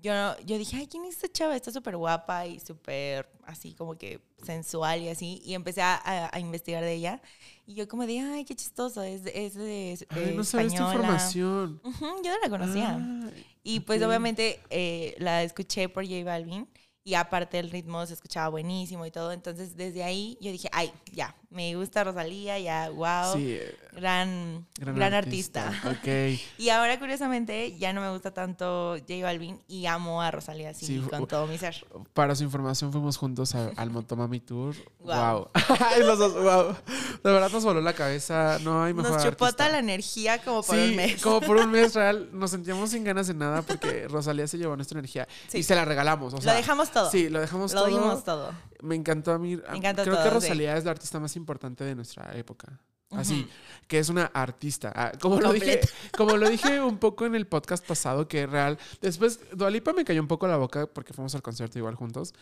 [0.00, 1.56] yo, yo dije, ay, ¿quién es esta chava?
[1.56, 5.42] Está súper guapa y súper así como que sensual y así.
[5.44, 7.20] Y empecé a, a- a investigar de ella.
[7.66, 10.66] Y yo como de, ay, qué chistoso, es, de- es de Ay, eh, no sabía
[10.68, 11.80] esta información.
[12.24, 12.96] Yo no la conocía.
[13.00, 13.30] Ah,
[13.64, 16.68] y pues obviamente eh, la escuché por J Balvin.
[17.04, 19.32] Y aparte el ritmo se escuchaba buenísimo y todo.
[19.32, 23.34] Entonces desde ahí yo dije, ay, ya, me gusta Rosalía, ya, wow.
[23.34, 25.66] Sí, eh, Gran, gran, gran, artista.
[25.68, 25.90] artista.
[25.90, 26.40] Ok.
[26.58, 30.86] Y ahora, curiosamente, ya no me gusta tanto J Balvin y amo a Rosalía así
[30.86, 31.84] Sí, con todo mi ser.
[32.14, 34.76] Para su información, fuimos juntos a- al Motomami Tour.
[35.00, 35.38] Guau.
[35.38, 35.50] Wow.
[36.06, 36.76] Los dos, wow.
[37.22, 38.58] De verdad nos voló la cabeza.
[38.62, 41.20] No hay mejor Nos toda la energía como por sí, un mes.
[41.20, 44.76] como por un mes real, nos sentíamos sin ganas de nada porque Rosalía se llevó
[44.76, 46.32] nuestra energía y se la regalamos.
[46.34, 47.10] O sea, lo dejamos todo.
[47.10, 47.88] Sí, lo dejamos lo todo.
[47.90, 48.52] dimos todo.
[48.82, 49.56] Me encantó a mí.
[49.56, 50.30] Me encantó Creo que sí.
[50.30, 52.80] Rosalía es la artista más importante de nuestra época.
[53.10, 53.46] Así,
[53.88, 54.92] que es una artista.
[54.94, 55.80] Ah, como, lo dije,
[56.16, 58.78] como lo dije un poco en el podcast pasado, que real.
[59.00, 62.34] Después, Dualipa me cayó un poco la boca porque fuimos al concierto igual juntos.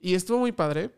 [0.00, 0.90] Y estuvo muy padre.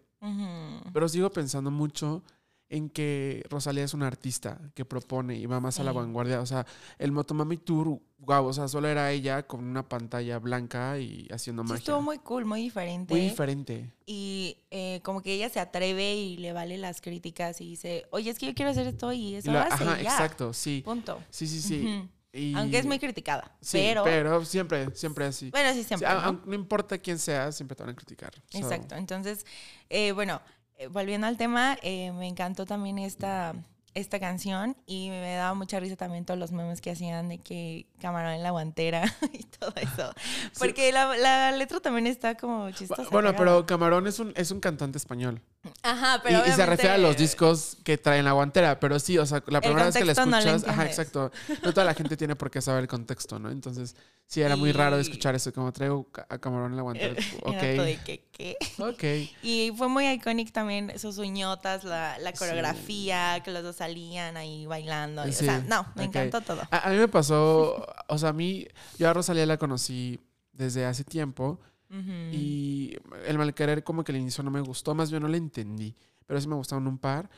[0.92, 2.24] Pero sigo pensando mucho
[2.70, 6.40] en que Rosalía es una artista que propone y va más a la vanguardia.
[6.40, 6.66] O sea,
[6.98, 11.62] el Motomami Tour, wow, o sea, solo era ella con una pantalla blanca y haciendo
[11.62, 11.78] Sí, magia.
[11.78, 13.14] estuvo muy cool, muy diferente.
[13.14, 13.90] Muy diferente.
[14.04, 18.30] Y eh, como que ella se atreve y le vale las críticas y dice, oye,
[18.30, 20.10] es que yo quiero hacer esto y eso la- hace, ajá, ya.
[20.10, 20.82] exacto, sí.
[20.84, 21.22] Punto.
[21.30, 22.08] Sí, sí, sí.
[22.30, 23.56] Y- Aunque es muy criticada.
[23.62, 25.50] Sí, pero, pero siempre, siempre así.
[25.50, 26.06] bueno, sí, siempre.
[26.44, 26.54] ¿no?
[26.54, 28.34] importa quién sea, siempre te van a criticar.
[28.50, 28.94] So, Exacto.
[28.96, 29.46] Entonces,
[29.88, 30.40] eh, bueno,
[30.86, 33.54] volviendo al tema, eh, me encantó también esta,
[33.94, 37.86] esta canción y me daba mucha risa también todos los memes que hacían de que
[38.00, 39.02] camarón en la guantera
[39.32, 40.12] y todo eso.
[40.58, 43.08] Porque la, la letra también está como chistosa.
[43.10, 45.42] Bueno, pero Camarón es un, es un cantante español.
[45.82, 48.78] Ajá, Y, pero y se refiere a los discos que traen la guantera.
[48.80, 50.64] Pero sí, o sea, la primera vez que la no escuchas.
[50.68, 51.30] ajá, exacto.
[51.62, 53.50] No toda la gente tiene por qué saber el contexto, ¿no?
[53.50, 53.94] Entonces,
[54.26, 55.52] sí, era muy raro escuchar eso.
[55.52, 57.14] Como traigo a Camarón en la guantera.
[57.50, 58.04] De Ok.
[58.04, 58.56] que, ¿qué?
[58.78, 59.04] Ok.
[59.42, 64.66] Y fue muy icónico también sus uñotas, la, la coreografía, que los dos salían ahí
[64.66, 65.24] bailando.
[65.24, 66.62] Sí, O sea, no, me encantó todo.
[66.70, 67.86] A, a mí me pasó.
[68.08, 68.66] O sea, a mí.
[68.98, 70.20] Yo a Rosalía la conocí
[70.52, 71.60] desde hace tiempo.
[71.90, 72.12] Ujú.
[72.32, 75.94] Y el malquerer como que al inicio no me gustó, más bien no la entendí,
[76.26, 77.30] pero sí me gustaron un par.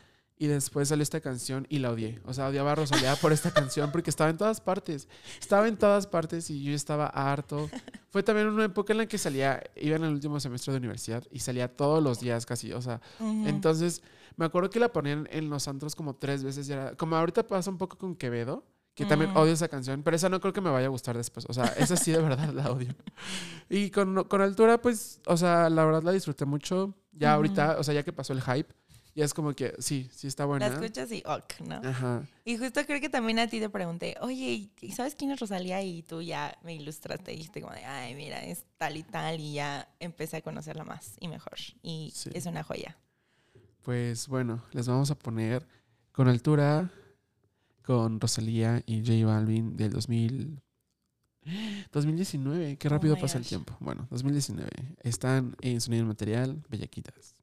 [0.42, 2.18] Y después salió esta canción y la odié.
[2.24, 5.06] O sea, odiaba a Rosalía por esta canción porque estaba en todas partes.
[5.38, 7.68] Estaba en todas partes y yo estaba harto.
[8.08, 11.22] Fue también una época en la que salía, iba en el último semestre de universidad
[11.30, 12.72] y salía todos los días casi.
[12.72, 13.48] O sea, Ujú.
[13.48, 14.02] entonces
[14.36, 16.66] me acuerdo que la ponían en los antros como tres veces.
[16.70, 19.40] Y era, como ahorita pasa un poco con Quevedo, que también Ujú.
[19.40, 21.46] odio esa canción, pero esa no creo que me vaya a gustar después.
[21.48, 22.94] O sea, esa sí de verdad la odio.
[23.68, 26.94] Y con, con altura, pues, o sea, la verdad la disfruté mucho.
[27.12, 27.36] Ya Ujú.
[27.36, 28.72] ahorita, o sea, ya que pasó el hype,
[29.14, 30.66] ya es como que sí, sí está La buena.
[30.66, 31.76] escuchas y ok, ¿no?
[31.84, 32.22] Ajá.
[32.44, 35.82] Y justo creo que también a ti te pregunté, oye, ¿y sabes quién es Rosalía?
[35.82, 39.40] Y tú ya me ilustraste y dijiste como de, ay, mira, es tal y tal.
[39.40, 41.58] Y ya empecé a conocerla más y mejor.
[41.82, 42.30] Y Sí.
[42.34, 42.98] es una joya.
[43.82, 45.66] Pues bueno, les vamos a poner
[46.12, 46.90] con altura
[47.84, 50.60] con Rosalía y J Balvin del 2000.
[51.92, 53.48] 2019, qué Oh rápido my pasa el gosh.
[53.48, 53.76] tiempo.
[53.80, 54.70] Bueno, 2019.
[55.02, 57.34] Están en Sonido Material, Bellaquitas.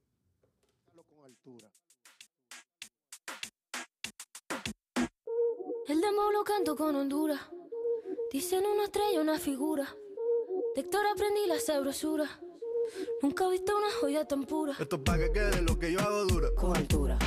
[5.88, 7.40] El demo lo canto con Honduras.
[8.32, 9.88] Dicen una estrella, una figura.
[10.76, 12.26] De Héctor aprendí la sabrosura.
[13.22, 14.76] Nunca he visto una joya tan pura.
[14.80, 16.50] Esto es pa' que quede lo que yo hago dura.
[16.56, 17.18] Con altura,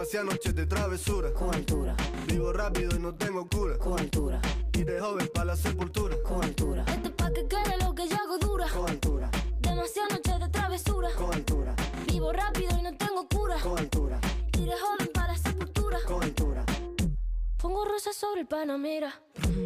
[0.00, 1.30] Demasiadas noches de travesura.
[1.34, 1.94] Con altura.
[2.26, 3.76] Vivo rápido y no tengo cura.
[3.76, 4.40] Con altura.
[4.72, 6.16] Y de joven para la sepultura.
[6.22, 6.86] Con altura.
[6.88, 8.66] Esto pa' que quede lo que yo hago dura.
[8.74, 9.30] Con altura.
[9.60, 11.10] Demasiadas noches de travesura.
[11.18, 11.76] Con altura.
[12.06, 13.56] Vivo rápido y no tengo cura.
[13.62, 14.18] Con altura.
[14.54, 15.98] Y de joven para la sepultura.
[16.06, 16.64] Con altura.
[17.58, 19.20] Pongo rosas sobre el panamera.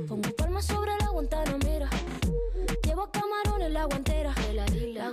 [0.09, 1.89] Pongo palmas sobre la guantanamera.
[2.83, 4.35] Llevo camarones la guantera.
[4.53, 5.13] La isla.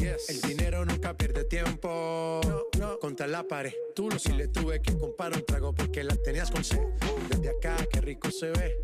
[0.00, 0.28] Yes.
[0.28, 2.40] El dinero nunca pierde tiempo.
[3.00, 3.72] Contra la pared.
[3.94, 6.80] Tú lo si le tuve que comprar un trago porque la tenías con sed.
[7.28, 8.78] Desde acá, qué rico se ve.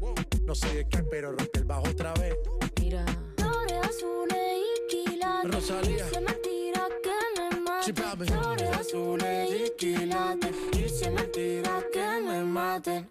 [0.44, 2.36] No sé de qué, pero rompe el bajo otra vez.
[2.80, 3.04] Mira.
[3.36, 5.50] Flores azules y quilates.
[5.54, 6.06] Rosalía.
[6.06, 7.86] Es mentira que me mate.
[7.86, 7.92] Sí.
[8.32, 10.54] Flores azules y quilates.
[10.78, 13.06] Es mentira que me mate.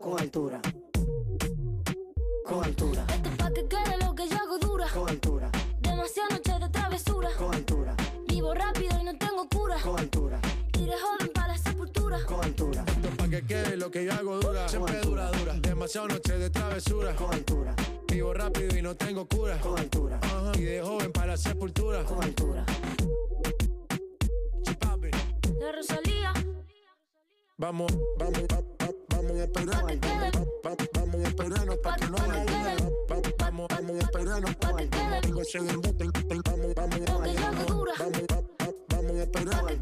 [0.00, 0.60] Con altura.
[2.44, 3.06] Con altura.
[3.08, 4.86] Esto es pa' que quede lo que yo hago dura.
[4.92, 5.33] Con altura.
[6.14, 7.28] Demasiadas noches de travesura.
[7.36, 7.96] Con altura.
[8.28, 9.76] Vivo rápido y no tengo cura.
[9.82, 10.40] Con altura.
[10.78, 12.24] Iré joven para la sepultura.
[12.24, 12.84] Con altura.
[12.86, 14.68] Esto es pa' que quede lo que yo hago dura.
[14.68, 15.54] Siempre dura, dura.
[15.54, 17.16] Demasiado noche de travesura.
[17.16, 17.74] Con altura.
[18.06, 19.58] Vivo rápido y no tengo cura.
[19.60, 20.20] Con altura.
[20.22, 20.52] Ajá.
[20.56, 22.04] Y de joven para la sepultura.
[22.04, 22.64] Con altura.
[25.58, 26.32] La Rosalía.
[27.56, 29.46] Vamos, vamos, va- va- vamos a
[30.94, 32.44] Vamos a esperarnos pa' que no haya
[34.34, 34.56] esperarnos.
[36.74, 37.34] Vamos, vamos.
[37.98, 38.22] Vamos,
[38.88, 39.78] vamos a esperarnos.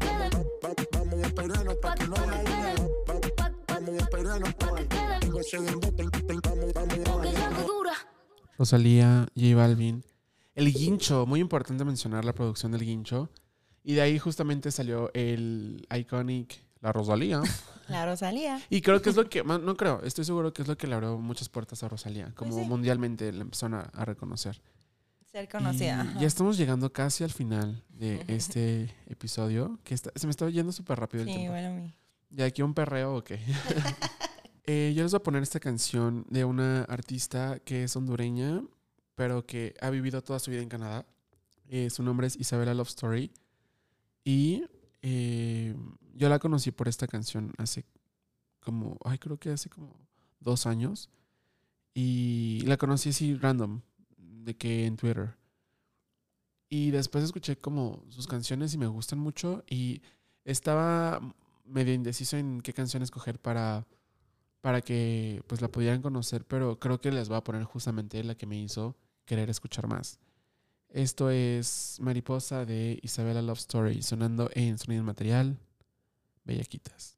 [0.91, 2.75] Vamos a esperarnos pa' que no haya
[3.67, 4.53] Vamos a esperarnos.
[6.73, 7.93] Vamos, vamos dura.
[8.57, 10.03] Rosalía, J Balvin.
[10.55, 13.29] El guincho, muy importante mencionar la producción del guincho.
[13.83, 17.41] Y de ahí justamente salió el iconic La Rosalía.
[17.87, 18.61] La Rosalía.
[18.69, 20.93] Y creo que es lo que, no creo, estoy seguro que es lo que le
[20.95, 22.69] abrió muchas puertas a Rosalía, como Pues sí.
[22.69, 24.61] mundialmente la empezaron a, a reconocer.
[25.31, 26.13] Ser conocida.
[26.17, 30.47] Y ya estamos llegando casi al final de este episodio, que está- se me está
[30.49, 31.53] yendo súper rápido el Sí, tiempo.
[31.53, 31.93] bueno, mí.
[32.37, 33.39] ¿Y aquí un perreo o qué?
[34.65, 38.63] Eh, yo les voy a poner esta canción de una artista que es hondureña,
[39.13, 41.05] pero que ha vivido toda su vida en Canadá.
[41.67, 43.29] Eh, su nombre es Isabela Love Story.
[44.23, 44.63] Y
[45.01, 45.75] eh,
[46.13, 47.85] yo la conocí por esta canción hace
[48.59, 49.95] como, ay, creo que hace como
[50.39, 51.09] dos años.
[51.93, 53.81] Y la conocí así random,
[54.17, 55.35] de que en Twitter.
[56.69, 59.63] Y después escuché como sus canciones y me gustan mucho.
[59.69, 60.01] Y
[60.45, 61.21] estaba
[61.65, 63.85] medio indeciso en qué canción escoger para,
[64.61, 68.35] para que pues la pudieran conocer, pero creo que les voy a poner justamente la
[68.35, 68.95] que me hizo
[69.25, 70.19] querer escuchar más.
[70.89, 75.57] Esto es Mariposa de Isabela Love Story, sonando en Sonido Material,
[76.45, 77.17] Bellaquitas.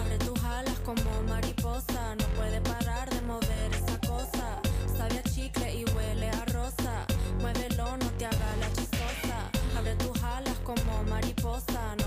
[0.00, 2.60] Abre tus alas como mariposa, no puede
[11.42, 12.01] como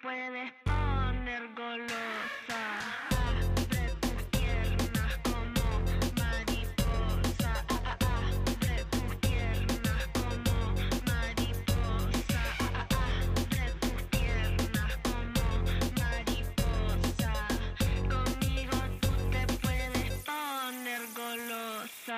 [0.00, 3.04] puedes poner golosa.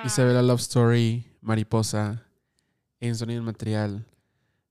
[0.05, 2.23] Isabela Love Story, Mariposa,
[3.01, 4.05] en sonido material.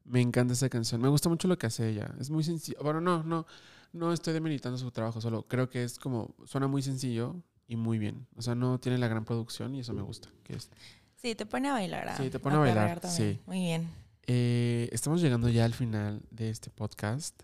[0.09, 1.01] Me encanta esa canción.
[1.01, 2.15] Me gusta mucho lo que hace ella.
[2.21, 2.79] Es muy sencillo.
[2.83, 3.47] Bueno, no, no,
[3.93, 7.35] no estoy demeritando su trabajo, solo creo que es como, suena muy sencillo
[7.67, 8.27] y muy bien.
[8.37, 10.29] O sea, no tiene la gran producción y eso me gusta.
[10.45, 10.71] Que es,
[11.17, 12.09] Sí, te pone a bailar.
[12.09, 13.41] a- Sí, te pone a bailar, sí.
[13.47, 13.89] Muy bien.
[14.29, 17.43] Eh, estamos llegando ya al final de este podcast.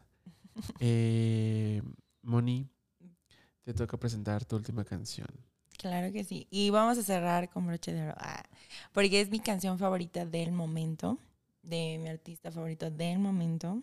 [0.81, 1.83] Eh,
[2.23, 2.69] Moni,
[3.65, 5.27] te toca presentar tu última canción.
[5.79, 6.47] Claro que sí.
[6.51, 8.15] Y vamos a cerrar con broche de oro.
[8.19, 8.45] Ah,
[8.93, 11.19] porque es mi canción favorita del momento,
[11.63, 13.83] de mi artista favorito del momento,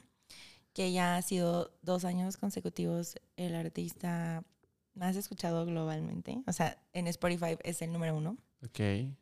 [0.74, 4.44] que ya ha sido dos años consecutivos el artista
[4.94, 6.42] más escuchado globalmente.
[6.46, 8.38] O sea, en Spotify es el número uno.
[8.64, 8.80] Ok.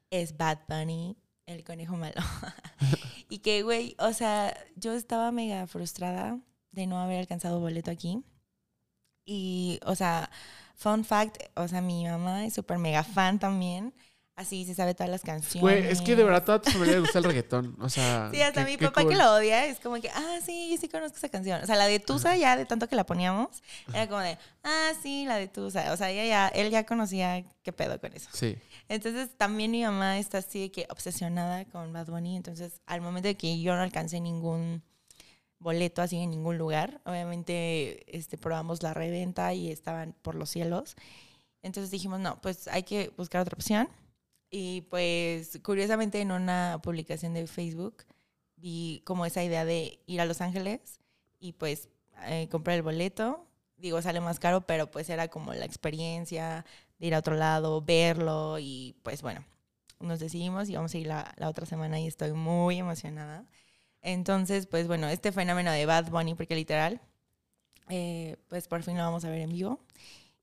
[0.09, 2.21] Es Bad Bunny, el conejo malo.
[3.29, 6.39] y que, güey, o sea, yo estaba mega frustrada
[6.71, 8.23] de no haber alcanzado boleto aquí.
[9.25, 10.29] Y, o sea,
[10.75, 13.93] fun fact, o sea, mi mamá es súper mega fan también.
[14.37, 15.61] Así se sabe todas las canciones.
[15.61, 17.75] Güey, es que de verdad toda tu familia le gusta el reggaetón.
[17.81, 18.29] O sea.
[18.31, 19.11] Sí, hasta qué- mi qué papá cool.
[19.11, 21.59] que lo odia es como que, ah, sí, sí conozco esa canción.
[21.63, 24.91] O sea, la de Tusa ya de tanto que la poníamos, era como de, ah,
[25.01, 25.91] sí, la de Tusa.
[25.91, 28.29] O sea, ella ya, él ya conocía qué pedo con eso.
[28.31, 28.55] Sí.
[28.89, 32.37] Entonces también mi mamá está así de que obsesionada con Bad Bunny.
[32.37, 34.83] Entonces al momento de que yo no alcancé ningún
[35.57, 40.95] boleto así en ningún lugar, obviamente este, probamos la reventa y estaban por los cielos.
[41.63, 43.89] Entonces dijimos, no, pues hay que buscar otra opción.
[44.49, 48.05] Y pues curiosamente en una publicación de Facebook
[48.55, 50.99] vi como esa idea de ir a Los Ángeles
[51.39, 51.89] y pues
[52.25, 53.45] eh, comprar el boleto.
[53.77, 56.65] Digo, sale más caro, pero pues era como la experiencia
[56.99, 59.45] de ir a otro lado, verlo y pues bueno,
[59.99, 63.45] nos decidimos y vamos a ir la, la otra semana y estoy muy emocionada.
[64.01, 67.01] Entonces, pues bueno, este fenómeno de Bad Bunny, porque literal,
[67.89, 69.79] eh, pues por fin lo vamos a ver en vivo.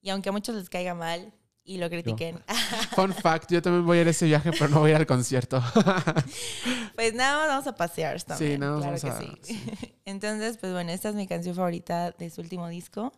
[0.03, 1.33] Y aunque a muchos les caiga mal
[1.65, 2.43] y lo critiquen,
[2.95, 4.97] Fun fact, yo también voy a ir a ese viaje, pero no voy a ir
[5.01, 5.63] al concierto.
[6.95, 8.53] pues nada más vamos a pasear también.
[8.53, 9.95] Sí, nada claro más que vamos a- sí.
[10.05, 13.13] Entonces, pues bueno, esta es mi canción favorita de su último disco,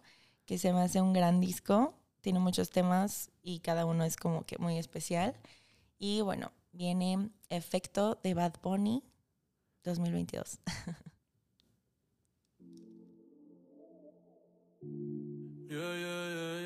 [0.44, 1.94] que se me hace un gran disco.
[2.20, 5.34] Tiene muchos temas y cada uno es como que muy especial.
[5.98, 9.02] Y bueno, viene Efecto de Bad Bunny
[9.84, 10.60] 2022.
[15.68, 16.65] Yeah, yeah, yeah, yeah, yeah, yeah.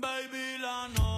[0.00, 1.17] Baby, la nota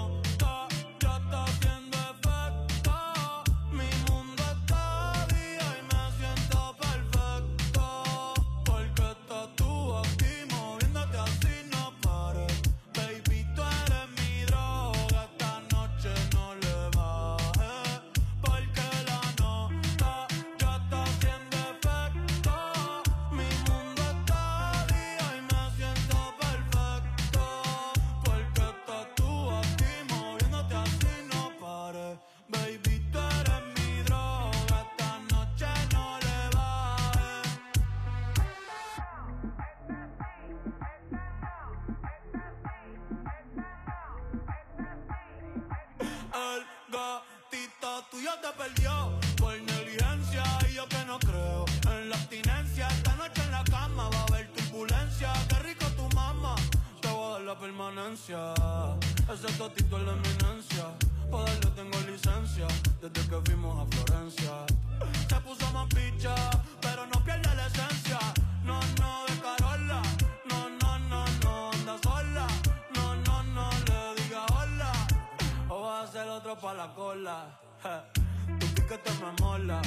[46.41, 52.89] El gatito tuyo te perdió por negligencia y yo que no creo en la abstinencia.
[52.89, 55.35] Esta noche en la cama va a haber turbulencia.
[55.51, 56.57] Qué rico tu mamá,
[57.03, 58.55] te voy a dar la permanencia.
[59.31, 60.85] Ese gatito es la eminencia.
[61.31, 62.67] Para darle tengo licencia
[63.03, 64.53] desde que fuimos a Florencia.
[65.29, 66.35] Se puso más picha,
[66.81, 68.19] pero no pierde la esencia.
[68.65, 69.27] No, no,
[76.57, 77.47] pa' la cola.
[78.59, 79.81] Tu piquete me mola.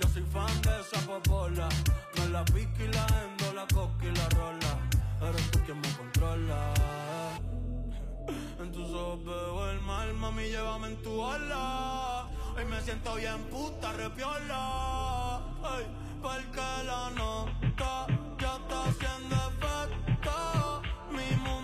[0.00, 1.68] Yo soy fan de esa popola.
[2.16, 4.78] No la pique y la endo, la coca y la rola.
[5.28, 6.72] Eres tú quien me controla.
[8.60, 12.28] En tus ojos veo el mal, mami, llévame en tu ola.
[12.56, 15.40] Hoy me siento bien puta, repiola.
[15.62, 15.86] Ay,
[16.22, 18.06] porque la nota
[18.38, 20.82] ya está haciendo efecto.
[21.10, 21.61] Mi mundo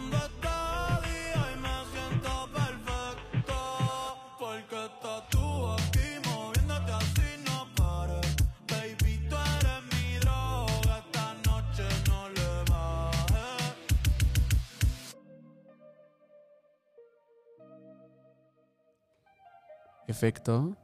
[20.09, 20.77] Efecto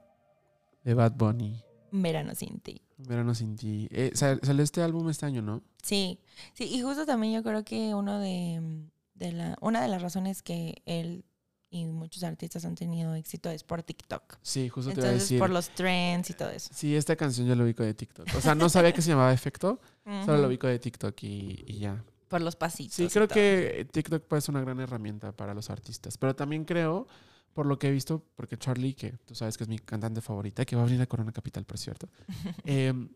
[0.85, 1.63] de Bad Bunny.
[1.91, 2.81] Verano sin ti.
[2.99, 3.89] Verano sin ti.
[3.91, 5.63] Eh, sal- salió este álbum este año, ¿no?
[5.83, 6.21] Sí,
[6.53, 10.43] sí, y justo también yo creo que uno de, de la, una de las razones
[10.43, 11.25] que él
[11.71, 14.37] y muchos artistas han tenido éxito es por TikTok.
[14.43, 15.39] Sí, justo te iba a Entonces, decir.
[15.41, 16.71] por los trends y todo eso.
[16.73, 18.29] Sí, esta canción yo lo ubico de TikTok.
[18.37, 19.81] O sea, no sabía que se llamaba Efecto,
[20.25, 22.05] solo lo ubico de TikTok y, y ya.
[22.29, 22.95] Por los pasitos.
[22.95, 26.17] Sí, creo que TikTok puede ser una gran herramienta para los artistas.
[26.17, 27.07] Pero también creo,
[27.55, 30.65] por lo que he visto, porque Charlie, que tú sabes que es mi cantante favorita,
[30.65, 32.09] que va a venir a Corona Capital, por cierto.
[32.65, 33.09] em,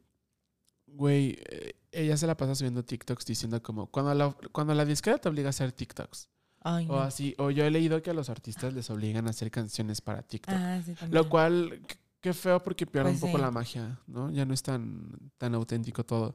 [0.91, 5.18] Güey, eh, ella se la pasa subiendo TikToks diciendo como, cuando la, cuando la disquera
[5.18, 6.28] te obliga a hacer TikToks.
[6.61, 7.01] Ay, O no.
[7.01, 10.22] así, o yo he leído que a los artistas les obligan a hacer canciones para
[10.22, 10.55] TikTok.
[10.57, 10.95] Ah, sí.
[11.11, 11.82] Lo cual,
[12.20, 13.43] qué- feo porque pierde Pues un poco sí.
[13.45, 14.30] la magia, ¿no?
[14.30, 16.34] Ya no es tan, tan auténtico todo.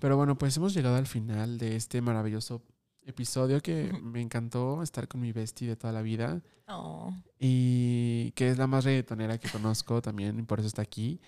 [0.00, 2.62] Pero bueno, pues hemos llegado al final de este maravilloso
[3.06, 6.40] episodio que me encantó estar con mi bestie de toda la vida
[6.72, 7.12] Oh.
[7.38, 11.20] y que es la más reggaetonera que conozco también y por eso está aquí.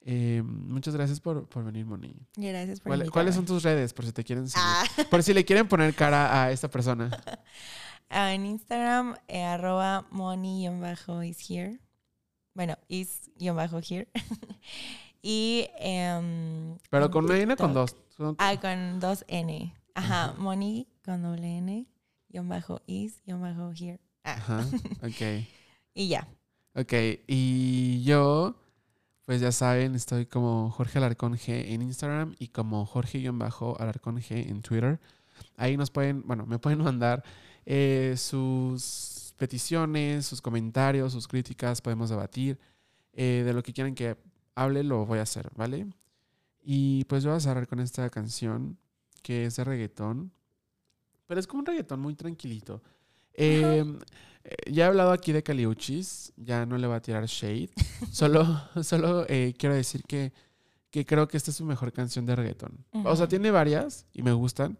[0.00, 2.14] Eh, muchas gracias por, por venir, Moni.
[2.36, 3.92] Gracias por ¿Cuál- ¿Cuáles son tus redes?
[3.92, 4.64] Por si te quieren seguir.
[4.66, 4.84] Ah.
[5.10, 7.10] Por si le quieren poner cara a esta persona.
[8.10, 11.78] Ah, en Instagram, eh, arroba money-is here.
[12.54, 14.08] Bueno, is-here.
[15.22, 17.94] y em, Pero con una N con dos.
[18.38, 19.74] Ah, con dos N.
[19.94, 21.86] Ajá, money con doble N,
[22.28, 23.98] guion bajo is, guion bajo here.
[24.24, 24.34] Ah.
[24.34, 24.66] Ajá,
[25.02, 25.46] ok.
[25.94, 26.28] y ya.
[26.74, 26.92] Ok,
[27.26, 28.54] y yo,
[29.24, 34.60] pues ya saben, estoy como Jorge Alarcón G en Instagram y como Jorge-Alarcón G en
[34.60, 35.00] Twitter.
[35.56, 37.24] Ahí nos pueden, bueno, me pueden mandar
[37.64, 42.60] eh, sus peticiones, sus comentarios, sus críticas, podemos debatir.
[43.14, 44.18] Eh, de lo que quieran que
[44.54, 45.86] hable, lo voy a hacer, ¿vale?
[46.60, 48.76] Y pues yo voy a cerrar con esta canción
[49.22, 50.32] que es de reggaetón,
[51.28, 52.82] pero es como un reggaetón muy tranquilito.
[53.34, 53.84] Eh,
[54.42, 57.70] eh, ya he hablado aquí de Caliuchis, ya no le voy a tirar shade.
[58.10, 58.44] solo
[58.82, 60.32] solo eh, quiero decir que,
[60.90, 62.84] que creo que esta es su mejor canción de reggaetón.
[63.04, 64.78] O sea, tiene varias y me gustan,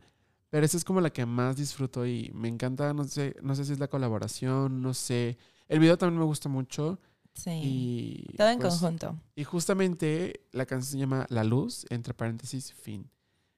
[0.49, 3.67] pero esta es como la que más disfruto y me encanta, no sé, no sé
[3.67, 5.37] si es la colaboración, no sé.
[5.69, 6.99] El video también me gusta mucho.
[7.35, 7.51] Sí.
[7.63, 9.21] Y, Todo en pues, conjunto.
[9.37, 13.09] Y justamente la canción se llama La Luz, entre paréntesis, fin.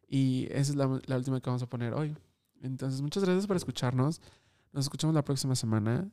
[0.08, 2.14] Y esa es la, la última que vamos a poner hoy.
[2.60, 4.20] Entonces, muchas gracias por escucharnos.
[4.72, 6.10] Nos escuchamos la próxima semana.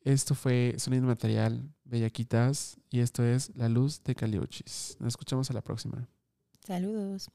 [0.00, 4.96] Esto fue Sonido Material, Bellaquitas, y esto es La Luz de Caliuchis.
[5.00, 6.08] Nos escuchamos a la próxima.
[6.64, 7.28] Saludos.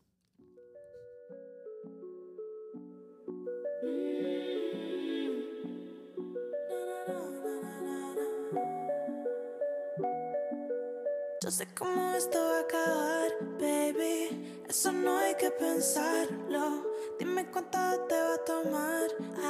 [11.43, 14.61] Yo sé cómo esto va a acabar, baby.
[14.69, 16.90] Eso no hay que pensarlo.
[17.21, 17.77] Dime cuánto
[18.09, 19.07] te va a tomar.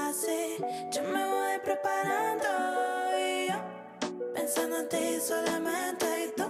[0.10, 0.58] Así
[0.92, 2.50] yo me voy preparando.
[3.18, 3.56] Y yo
[4.34, 6.06] pensando en ti solamente.
[6.26, 6.50] Y tú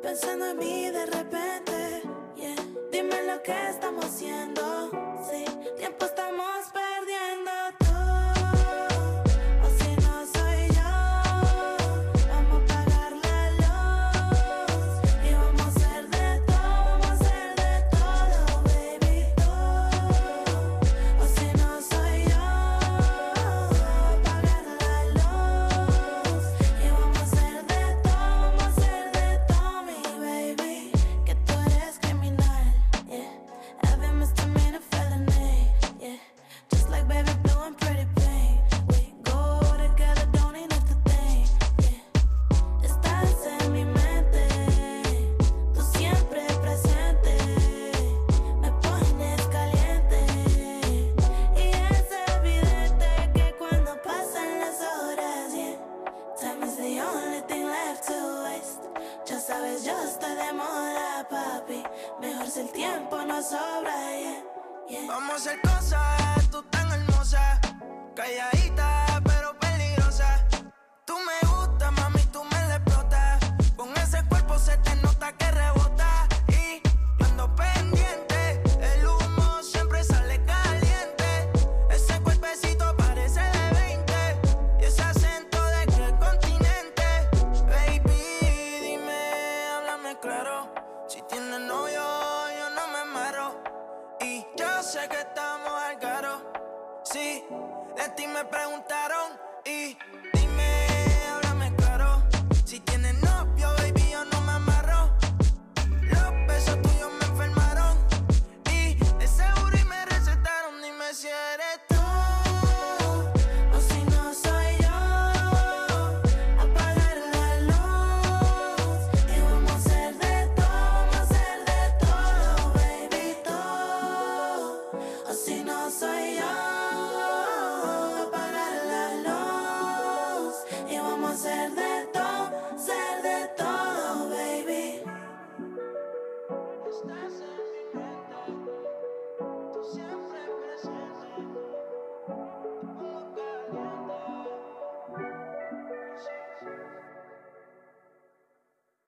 [0.00, 2.02] pensando en mí de repente.
[2.36, 2.56] Yeah.
[2.90, 5.07] Dime lo que estamos haciendo.